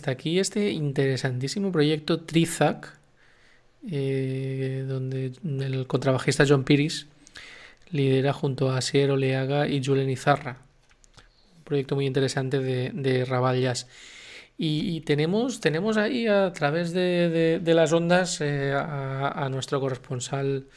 Aquí 0.09 0.39
este 0.39 0.71
interesantísimo 0.71 1.71
proyecto 1.71 2.21
Trizac, 2.21 2.97
eh, 3.89 4.85
donde 4.87 5.33
el 5.43 5.87
contrabajista 5.87 6.45
John 6.47 6.63
Piris 6.63 7.07
lidera 7.91 8.33
junto 8.33 8.69
a 8.69 8.77
Asier 8.77 9.11
Oleaga 9.11 9.67
y 9.67 9.83
Julen 9.83 10.09
Izarra. 10.09 10.57
Un 11.57 11.63
proyecto 11.63 11.95
muy 11.95 12.05
interesante 12.05 12.59
de, 12.59 12.91
de 12.93 13.25
Raval 13.25 13.61
Jazz. 13.61 13.87
Y, 14.61 14.99
tenemos, 15.01 15.61
tenemos 15.61 15.95
ahí 15.95 16.27
a 16.27 16.51
través 16.51 16.91
de, 16.91 17.61
las 17.63 17.93
ondas 17.93 18.41
eh, 18.41 18.73
a, 18.75 19.47
nuestro 19.49 19.79
corresponsal 19.79 20.67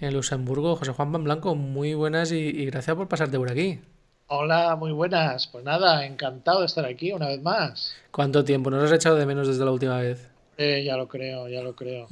en 0.00 0.14
Luxemburgo, 0.14 0.74
José 0.74 0.92
Juan 0.92 1.12
Van 1.12 1.24
Blanco. 1.24 1.54
Muy 1.54 1.92
buenas 1.92 2.32
y, 2.32 2.64
gracias 2.64 2.96
por 2.96 3.08
pasarte 3.08 3.36
por 3.36 3.50
aquí. 3.50 3.80
Hola, 4.28 4.74
muy 4.74 4.90
buenas. 4.90 5.46
Pues 5.46 5.62
nada, 5.64 6.04
encantado 6.04 6.60
de 6.60 6.66
estar 6.66 6.84
aquí 6.84 7.12
una 7.12 7.28
vez 7.28 7.40
más. 7.42 7.94
¿Cuánto 8.10 8.42
tiempo? 8.42 8.70
¿Nos 8.70 8.82
has 8.82 8.92
echado 8.92 9.14
de 9.14 9.24
menos 9.24 9.46
desde 9.46 9.64
la 9.64 9.70
última 9.70 10.00
vez? 10.00 10.28
Eh, 10.58 10.82
ya 10.84 10.96
lo 10.96 11.06
creo, 11.06 11.48
ya 11.48 11.62
lo 11.62 11.76
creo. 11.76 12.08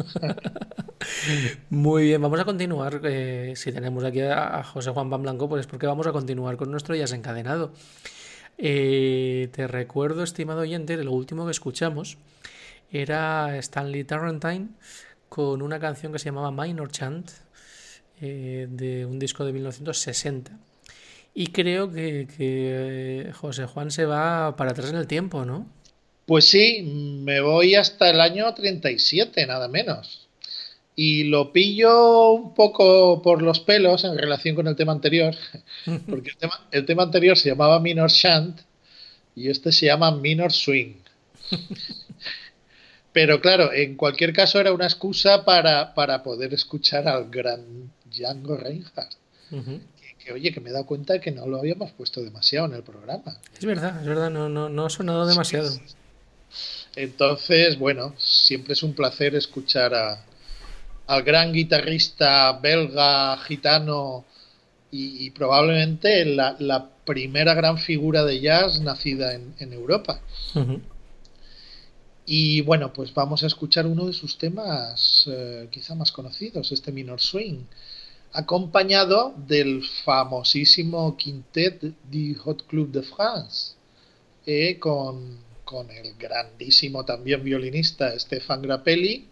Muy 1.71 2.05
bien, 2.05 2.23
vamos 2.23 2.39
a 2.39 2.45
continuar. 2.45 3.01
Eh, 3.03 3.55
si 3.57 3.73
tenemos 3.73 4.05
aquí 4.05 4.21
a, 4.21 4.63
José 4.63 4.91
Juan 4.91 5.11
Van 5.11 5.23
Blanco, 5.23 5.49
pues 5.49 5.63
es 5.63 5.67
porque 5.67 5.89
vamos 5.89 6.07
a 6.07 6.13
continuar 6.13 6.57
con 6.57 6.71
nuestro 6.71 6.95
ya 6.95 7.05
encadenado. 7.13 7.73
Eh, 8.59 9.49
te 9.51 9.67
recuerdo, 9.67 10.23
estimado 10.23 10.61
oyente, 10.61 10.97
lo 11.03 11.11
último 11.11 11.47
que 11.47 11.51
escuchamos 11.51 12.17
era 12.93 13.59
Stanley 13.59 14.05
Tarrantine 14.05 14.69
con 15.29 15.63
una 15.63 15.81
canción 15.81 16.13
que 16.13 16.21
se 16.21 16.27
llamaba 16.27 16.53
Minor 16.53 16.93
Chant 16.93 17.29
eh, 18.21 18.69
de 18.71 19.05
un 19.05 19.19
disco 19.19 19.45
de 19.45 19.53
1960. 19.53 20.53
Y 21.35 21.49
creo 21.49 21.91
que, 21.91 22.29
que, 22.37 23.33
José 23.35 23.67
Juan 23.67 23.91
se 23.91 24.07
va 24.07 24.55
para 24.57 24.71
atrás 24.71 24.91
en 24.91 24.97
el 24.97 25.09
tiempo, 25.09 25.45
¿no? 25.45 25.67
Pues 26.27 26.47
sí, 26.47 26.83
me 26.83 27.41
voy 27.41 27.75
hasta 27.75 28.09
el 28.09 28.21
año 28.21 28.53
37, 28.55 29.47
nada 29.47 29.69
menos 29.69 30.25
y 30.97 31.25
lo 31.25 31.53
pillo 31.53 32.31
un 32.31 32.55
poco 32.55 33.21
por 33.23 33.43
los 33.43 33.61
pelos 33.61 34.05
en 34.05 34.17
relación 34.17 34.55
con 34.55 34.67
el 34.69 34.77
tema 34.77 34.93
anterior, 34.93 35.35
porque 36.09 36.33
el 36.71 36.87
tema, 36.87 37.03
anterior 37.03 37.37
se 37.37 37.51
llamaba 37.51 37.81
Minor 37.81 38.11
Shant 38.11 38.61
y 39.35 39.49
este 39.49 39.73
se 39.73 39.87
llama 39.87 40.13
Minor 40.13 40.53
Swing. 40.53 40.95
Pero 43.13 43.41
claro, 43.41 43.73
en 43.73 43.97
cualquier 43.97 44.33
caso 44.33 44.59
era 44.59 44.73
una 44.73 44.87
excusa 44.87 45.45
para, 45.45 45.95
poder 46.25 46.53
escuchar 46.53 47.07
al 47.07 47.31
gran 47.31 47.93
Django 48.07 48.57
Reinhardt. 48.57 49.15
Que, 50.25 50.33
oye, 50.33 50.53
que 50.53 50.61
me 50.61 50.71
he 50.71 50.73
dado 50.73 50.87
cuenta 50.87 51.21
que 51.21 51.31
no 51.31 51.47
lo 51.47 51.59
habíamos 51.59 51.93
puesto 51.93 52.23
demasiado 52.23 52.67
en 52.67 52.75
el 52.75 52.83
programa. 52.83 53.39
Es 53.57 53.65
verdad, 53.65 54.01
es 54.01 54.07
verdad, 54.07 54.31
no, 54.31 54.49
no, 54.49 54.69
no 54.69 54.87
ha 54.87 54.91
sonado 54.91 55.27
demasiado. 55.27 55.71
Entonces, 56.97 57.79
bueno, 57.79 58.15
siempre 58.19 58.73
es 58.75 58.83
un 58.83 58.95
placer 58.95 59.35
escuchar 59.35 59.95
a, 59.95 60.25
al 61.07 61.23
gran 61.23 61.53
guitarrista 61.53 62.53
belga, 62.53 63.37
gitano 63.39 64.25
y, 64.91 65.31
probablemente 65.33 66.25
la, 66.25 66.91
primera 67.05 67.53
gran 67.53 67.77
figura 67.77 68.25
de 68.25 68.41
jazz 68.41 68.81
nacida 68.81 69.35
en, 69.35 69.73
Europa. 69.73 70.21
Y 72.25 72.63
bueno, 72.63 72.93
pues 72.93 73.13
vamos 73.13 73.43
a 73.43 73.49
escuchar 73.49 73.87
uno 73.87 74.07
de 74.07 74.15
sus 74.15 74.39
temas 74.39 75.29
eh, 75.31 75.69
quizá 75.71 75.95
más 75.95 76.13
conocidos, 76.13 76.73
este 76.73 76.93
Minor 76.93 77.21
Swing, 77.21 77.65
acompañado 78.35 79.33
del 79.37 79.83
famosísimo 80.05 81.17
quintet 81.17 81.81
du 82.11 82.35
Hot 82.43 82.67
Club 82.67 82.91
de 82.91 83.03
France, 83.03 83.77
eh, 84.45 84.79
con, 84.81 85.39
con 85.65 85.89
el 85.91 86.15
grandísimo 86.17 87.05
también 87.05 87.45
violinista 87.45 88.19
Stefan 88.19 88.61
Grappelli 88.61 89.29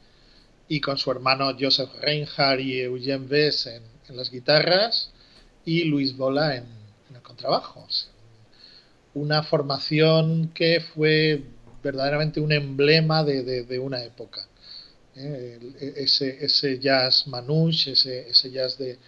y 0.68 0.80
con 0.80 0.96
su 0.98 1.10
hermano 1.10 1.54
Joseph 1.58 1.90
Reinhardt 2.00 2.60
y 2.60 2.80
Eugene 2.80 3.26
Vess 3.26 3.66
en, 3.66 3.82
las 4.16 4.30
guitarras 4.30 5.10
y 5.64 5.84
Luis 5.84 6.16
Bola 6.16 6.56
en, 6.56 6.66
el 7.14 7.22
contrabajo. 7.22 7.86
Una 9.14 9.42
formación 9.42 10.50
que 10.54 10.80
fue 10.80 11.42
verdaderamente 11.82 12.40
un 12.40 12.52
emblema 12.52 13.24
de, 13.24 13.78
una 13.78 14.04
época. 14.04 14.46
¿Eh? 15.16 15.58
ese, 15.96 16.44
ese, 16.44 16.78
jazz 16.78 17.26
manouche, 17.26 17.92
ese, 17.92 18.28
ese 18.28 18.50
jazz 18.50 18.78
de, 18.78 18.98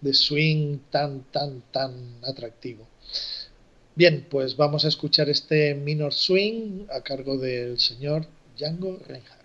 de, 0.00 0.14
swing 0.14 0.78
tan, 0.90 1.24
tan, 1.30 1.62
tan 1.72 2.18
atractivo. 2.24 2.86
Bien, 3.94 4.26
pues 4.30 4.56
vamos 4.56 4.84
a 4.84 4.88
escuchar 4.88 5.28
este 5.28 5.74
minor 5.74 6.12
swing 6.12 6.86
a 6.90 7.00
cargo 7.00 7.38
del 7.38 7.78
señor 7.78 8.26
Django 8.56 8.98
Reinhardt. 9.06 9.35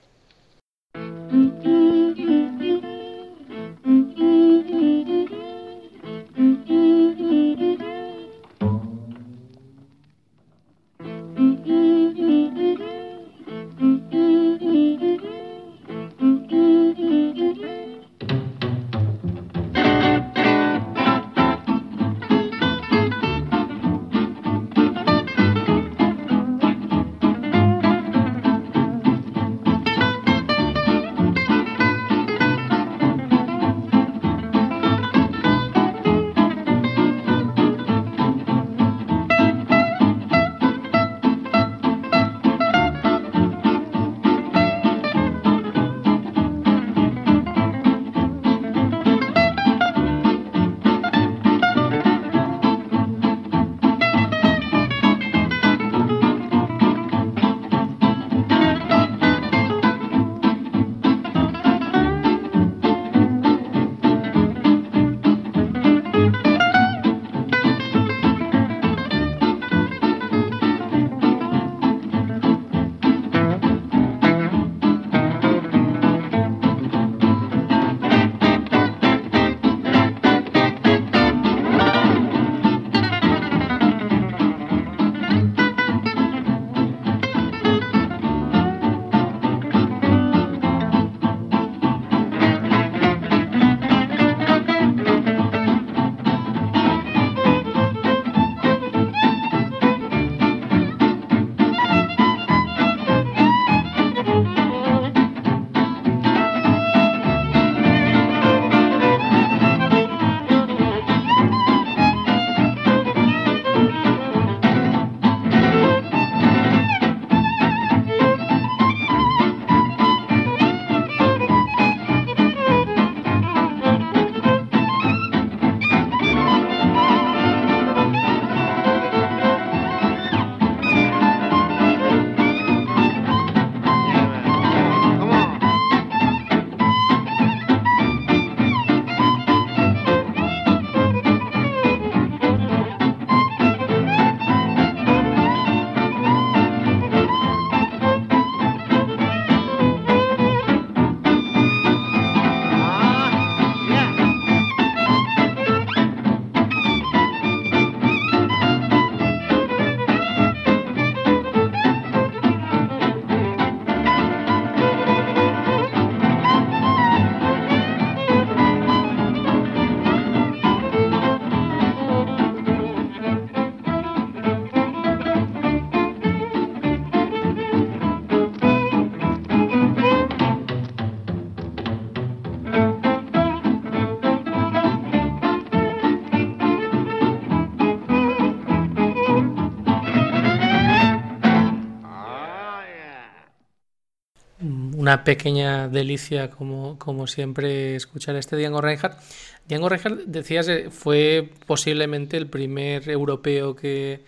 Una 195.12 195.26
pequeña 195.26 195.90
delicia, 195.90 196.50
como, 196.50 196.98
como 196.98 197.28
siempre, 197.28 197.98
escuchar 197.98 198.38
este 198.38 198.56
Django 198.56 198.80
Reinhardt. 198.80 199.20
Django 199.68 199.90
Reinhardt, 199.90 200.24
decías, 200.26 200.70
eh, 200.70 200.90
fue 200.90 201.50
posiblemente 201.66 202.38
el 202.38 202.48
primer 202.48 203.10
europeo 203.10 203.76
que, 203.76 204.22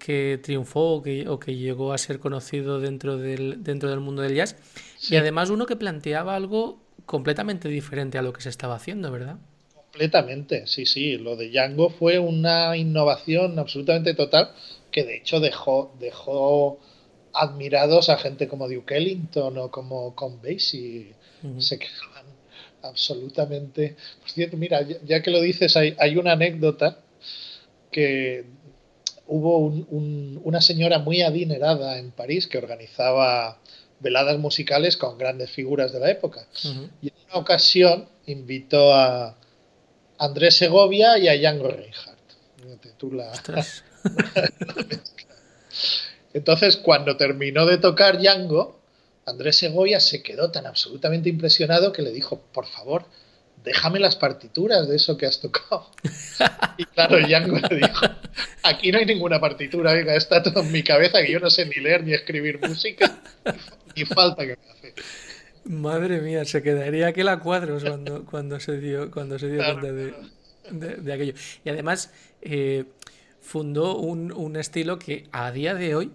que 0.00 0.40
triunfó 0.42 0.96
o 0.96 1.02
que, 1.02 1.28
o 1.28 1.38
que, 1.38 1.54
llegó 1.54 1.92
a 1.92 1.98
ser 1.98 2.18
conocido 2.18 2.80
dentro 2.80 3.18
del, 3.18 3.62
dentro 3.62 3.88
del 3.88 4.00
mundo 4.00 4.22
del 4.22 4.34
jazz. 4.34 4.56
Y 5.08 5.14
además 5.14 5.48
uno 5.50 5.64
que 5.64 5.76
planteaba 5.76 6.34
algo 6.34 6.80
completamente 7.04 7.68
diferente 7.68 8.18
a 8.18 8.22
lo 8.22 8.32
que 8.32 8.42
se 8.42 8.48
estaba 8.48 8.74
haciendo, 8.74 9.12
¿verdad? 9.12 9.36
Completamente, 9.74 10.66
sí, 10.66 10.86
sí. 10.86 11.18
Lo 11.18 11.36
de 11.36 11.50
Django 11.50 11.88
fue 11.88 12.18
una 12.18 12.76
innovación 12.76 13.60
absolutamente 13.60 14.14
total 14.14 14.50
que 14.90 15.04
de 15.04 15.18
hecho 15.18 15.38
dejó, 15.38 15.94
dejó 16.00 16.80
admirados 17.36 18.08
a 18.08 18.18
gente 18.18 18.48
como 18.48 18.68
Duke 18.68 18.96
Ellington 18.96 19.58
o 19.58 19.70
como 19.70 20.14
Con 20.14 20.40
Basie. 20.40 21.14
Se 21.58 21.78
quejaban 21.78 22.24
absolutamente. 22.82 23.96
Por 24.20 24.30
cierto, 24.30 24.56
mira, 24.56 24.82
ya, 25.04 25.22
que 25.22 25.30
lo 25.30 25.40
dices, 25.40 25.76
hay, 25.76 25.94
hay, 25.98 26.16
una 26.16 26.32
anécdota 26.32 26.98
que 27.90 28.44
hubo 29.26 29.58
una 29.58 30.60
señora 30.60 30.98
muy 30.98 31.22
adinerada 31.22 31.98
en 31.98 32.10
París 32.10 32.46
que 32.46 32.58
organizaba 32.58 33.58
veladas 34.00 34.38
musicales 34.38 34.96
con 34.96 35.18
grandes 35.18 35.50
figuras 35.50 35.92
de 35.92 36.00
la 36.00 36.10
época. 36.10 36.46
Y 37.02 37.08
en 37.08 37.14
una 37.26 37.36
ocasión 37.36 38.08
invitó 38.26 38.92
a 38.92 39.36
Andrés 40.18 40.56
Segovia 40.56 41.18
y 41.18 41.28
a 41.28 41.36
Django 41.36 41.68
Reinhardt. 41.68 42.16
Tú 42.98 43.12
la, 43.12 43.30
Entonces, 46.36 46.76
cuando 46.76 47.16
terminó 47.16 47.64
de 47.64 47.78
tocar 47.78 48.18
Django, 48.18 48.78
Andrés 49.24 49.56
Segovia 49.56 50.00
se 50.00 50.22
quedó 50.22 50.50
tan 50.50 50.66
absolutamente 50.66 51.30
impresionado 51.30 51.94
que 51.94 52.02
le 52.02 52.12
dijo, 52.12 52.42
por 52.52 52.66
favor, 52.66 53.06
déjame 53.64 54.00
las 54.00 54.16
partituras 54.16 54.86
de 54.86 54.96
eso 54.96 55.16
que 55.16 55.24
has 55.24 55.40
tocado. 55.40 55.90
Y 56.76 56.84
claro, 56.84 57.16
Django 57.26 57.56
le 57.70 57.76
dijo, 57.76 58.06
aquí 58.64 58.92
no 58.92 58.98
hay 58.98 59.06
ninguna 59.06 59.40
partitura, 59.40 59.94
venga, 59.94 60.14
está 60.14 60.42
todo 60.42 60.60
en 60.60 60.70
mi 60.72 60.82
cabeza 60.82 61.22
que 61.22 61.32
yo 61.32 61.40
no 61.40 61.48
sé 61.48 61.64
ni 61.64 61.76
leer 61.76 62.04
ni 62.04 62.12
escribir 62.12 62.60
música, 62.60 63.18
ni 63.96 64.04
falta 64.04 64.42
que 64.42 64.58
me 64.58 64.72
hace. 64.72 64.94
Madre 65.64 66.20
mía, 66.20 66.44
se 66.44 66.62
quedaría 66.62 67.06
aquel 67.06 67.28
a 67.28 67.38
cuadros 67.38 67.82
cuando, 67.82 68.26
cuando 68.26 68.60
se 68.60 68.78
dio, 68.78 69.10
cuando 69.10 69.38
se 69.38 69.48
dio 69.48 69.64
cuenta 69.64 69.90
de, 71.00 71.12
aquello. 71.14 71.32
Y 71.64 71.70
además 71.70 72.12
eh, 72.42 72.84
fundó 73.40 73.96
un, 73.96 74.32
un 74.32 74.56
estilo 74.56 74.98
que 74.98 75.24
a 75.32 75.50
día 75.50 75.74
de 75.74 75.94
hoy 75.94 76.12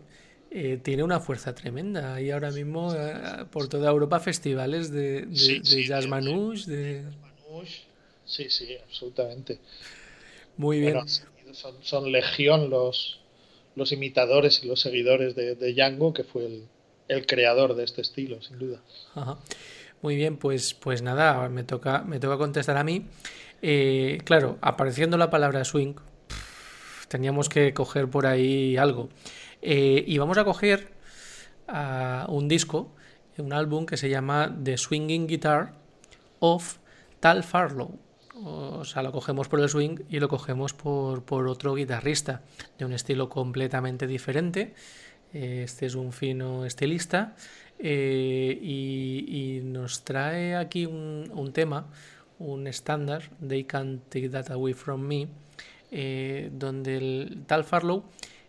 eh, 0.54 0.78
tiene 0.84 1.02
una 1.02 1.22
fuerza 1.22 1.56
tremenda. 1.56 2.16
Hay 2.16 2.30
ahora 2.30 2.52
mismo 2.52 2.94
eh, 2.94 3.46
por 3.50 3.70
toda 3.70 3.90
Europa 3.90 4.20
festivales 4.20 4.92
de, 4.92 5.26
jazz 5.32 6.08
manouche. 6.08 6.70
De... 6.70 7.04
Sí, 8.26 8.50
sí, 8.50 8.76
absolutamente. 8.84 9.60
Muy 10.58 10.82
bien. 10.82 11.00
son, 11.82 12.12
legión 12.12 12.70
los, 12.70 13.22
los 13.78 13.94
imitadores 13.94 14.62
y 14.62 14.68
los 14.68 14.82
seguidores 14.82 15.36
de, 15.36 15.56
Django, 15.56 16.14
que 16.14 16.26
fue 16.26 16.68
el, 17.08 17.26
creador 17.26 17.76
de 17.76 17.86
este 17.86 18.02
estilo, 18.02 18.42
sin 18.42 18.60
duda. 18.60 18.82
Muy 20.02 20.18
bien, 20.18 20.36
pues, 20.36 20.74
pues 20.74 21.02
nada, 21.02 21.48
me 21.48 21.64
toca, 21.64 22.04
me 22.04 22.20
toca 22.20 22.38
contestar 22.38 22.76
a 22.76 22.84
mí. 22.84 23.06
Eh, 23.62 24.18
claro, 24.26 24.58
apareciendo 24.62 25.18
la 25.18 25.30
palabra 25.30 25.64
swing, 25.64 25.94
teníamos 27.12 27.50
que 27.50 27.74
coger 27.74 28.10
por 28.10 28.26
ahí 28.26 28.78
algo. 28.78 29.10
Eh, 29.62 30.04
y 30.08 30.18
vamos 30.18 30.38
a 30.38 30.46
coger 30.46 30.94
un 32.28 32.48
disco, 32.48 32.92
un 33.38 33.54
álbum 33.54 33.86
que 33.86 33.98
se 33.98 34.10
llama 34.10 34.54
The 34.64 34.78
Swinging 34.78 35.28
Guitar 35.28 35.74
of 36.40 36.78
Tal 37.20 37.44
Farlow. 37.44 38.00
O 38.44 38.86
sea, 38.86 39.04
lo 39.04 39.12
cogemos 39.12 39.48
por 39.48 39.60
el 39.60 39.70
swing 39.70 40.00
y 40.10 40.20
lo 40.20 40.28
cogemos 40.28 40.74
por, 40.74 41.48
otro 41.48 41.76
guitarrista 41.76 42.42
de 42.80 42.86
un 42.86 42.94
estilo 42.94 43.30
completamente 43.30 44.08
diferente. 44.08 44.74
Este 45.34 45.86
es 45.86 45.96
un 45.96 46.12
fino 46.12 46.66
estilista 46.66 47.36
eh, 47.78 48.58
y, 48.62 49.62
nos 49.64 50.04
trae 50.04 50.56
aquí 50.56 50.86
un, 50.86 51.52
tema, 51.54 51.88
un 52.40 52.68
estándar, 52.68 53.30
They 53.48 53.64
Can't 53.66 54.02
Take 54.10 54.30
That 54.30 54.52
Away 54.52 54.74
From 54.74 55.02
Me, 55.02 55.28
eh, 55.92 56.50
donde 56.54 56.98
el 56.98 57.44
tal 57.46 57.66
Farlow 57.66 58.06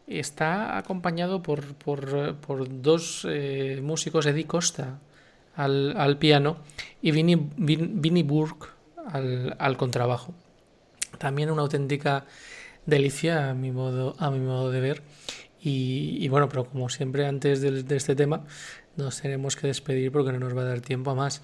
está 0.06 0.78
acompañado 0.78 1.42
por, 1.42 1.74
por, 1.74 2.82
dos 2.82 3.26
eh, 3.28 3.80
músicos, 3.82 4.26
Eddie 4.26 4.46
Costa 4.46 5.00
al, 5.56 6.18
piano 6.18 6.58
y 7.00 7.10
Vinnie, 7.10 8.22
Burke 8.22 8.68
al, 9.06 9.76
contrabajo. 9.76 10.34
También 11.18 11.50
una 11.50 11.62
auténtica 11.62 12.24
delicia 12.86 13.50
a 13.50 13.54
mi 13.54 13.70
modo, 13.70 14.14
a 14.18 14.30
mi 14.30 14.40
modo 14.40 14.70
de 14.70 14.80
ver. 14.80 15.02
Y, 15.64 16.26
bueno, 16.28 16.48
pero 16.48 16.64
como 16.64 16.88
siempre 16.88 17.26
antes 17.26 17.60
de, 17.60 17.96
este 17.96 18.16
tema 18.16 18.44
nos 18.96 19.20
tenemos 19.20 19.56
que 19.56 19.68
despedir 19.68 20.10
porque 20.10 20.32
no 20.32 20.38
nos 20.40 20.56
va 20.56 20.62
a 20.62 20.66
dar 20.66 20.80
tiempo 20.80 21.10
a 21.10 21.14
más. 21.14 21.42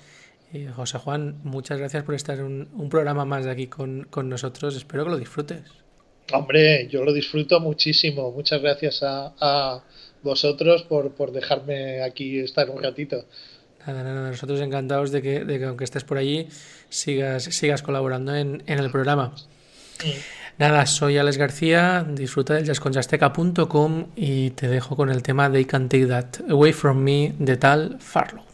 Eh, 0.53 0.71
José 0.75 0.99
Juan, 0.99 1.39
muchas 1.45 1.79
gracias 1.79 2.03
por 2.05 2.15
estar 2.15 2.39
en 2.39 2.69
un, 2.73 2.89
programa 2.89 3.25
más 3.25 3.45
de 3.45 3.51
aquí 3.51 3.67
con, 3.67 4.05
con 4.05 4.29
nosotros. 4.29 4.77
Espero 4.77 5.05
que 5.05 5.11
lo 5.11 5.19
disfrutes. 5.19 5.88
Hombre, 6.33 6.89
yo 6.89 7.05
lo 7.05 7.13
disfruto 7.13 7.61
muchísimo. 7.61 8.31
Muchas 8.33 8.61
gracias 8.61 9.01
a, 9.03 9.83
vosotros 10.23 10.83
por, 10.83 11.33
dejarme 11.33 12.03
aquí 12.03 12.41
estar 12.41 12.69
un 12.71 12.83
ratito. 12.83 13.25
Nada, 13.87 14.03
nada, 14.03 14.31
nosotros 14.31 14.61
encantados 14.61 15.13
de 15.13 15.23
que, 15.23 15.45
de 15.45 15.59
que 15.59 15.65
aunque 15.65 15.85
estés 15.85 16.05
por 16.05 16.19
allí, 16.19 16.49
sigas, 16.89 17.45
sigas 17.45 17.83
colaborando 17.83 18.35
en, 18.35 18.63
el 18.67 18.91
programa. 18.91 19.35
Nada, 20.59 20.87
soy 20.87 21.19
Alex 21.19 21.39
García, 21.39 22.05
disfruta 22.09 22.55
del 22.55 22.65
jazzconchasteca.com 22.65 24.09
y 24.17 24.51
te 24.51 24.69
dejo 24.69 24.97
con 24.97 25.09
el 25.09 25.23
tema 25.23 25.51
They 25.51 25.65
Can 25.65 25.89
Take 25.89 26.07
That 26.07 26.51
Away 26.51 26.73
From 26.73 26.99
Me 26.99 27.35
de 27.39 27.57
tal 27.57 27.99
Farlow. 28.01 28.48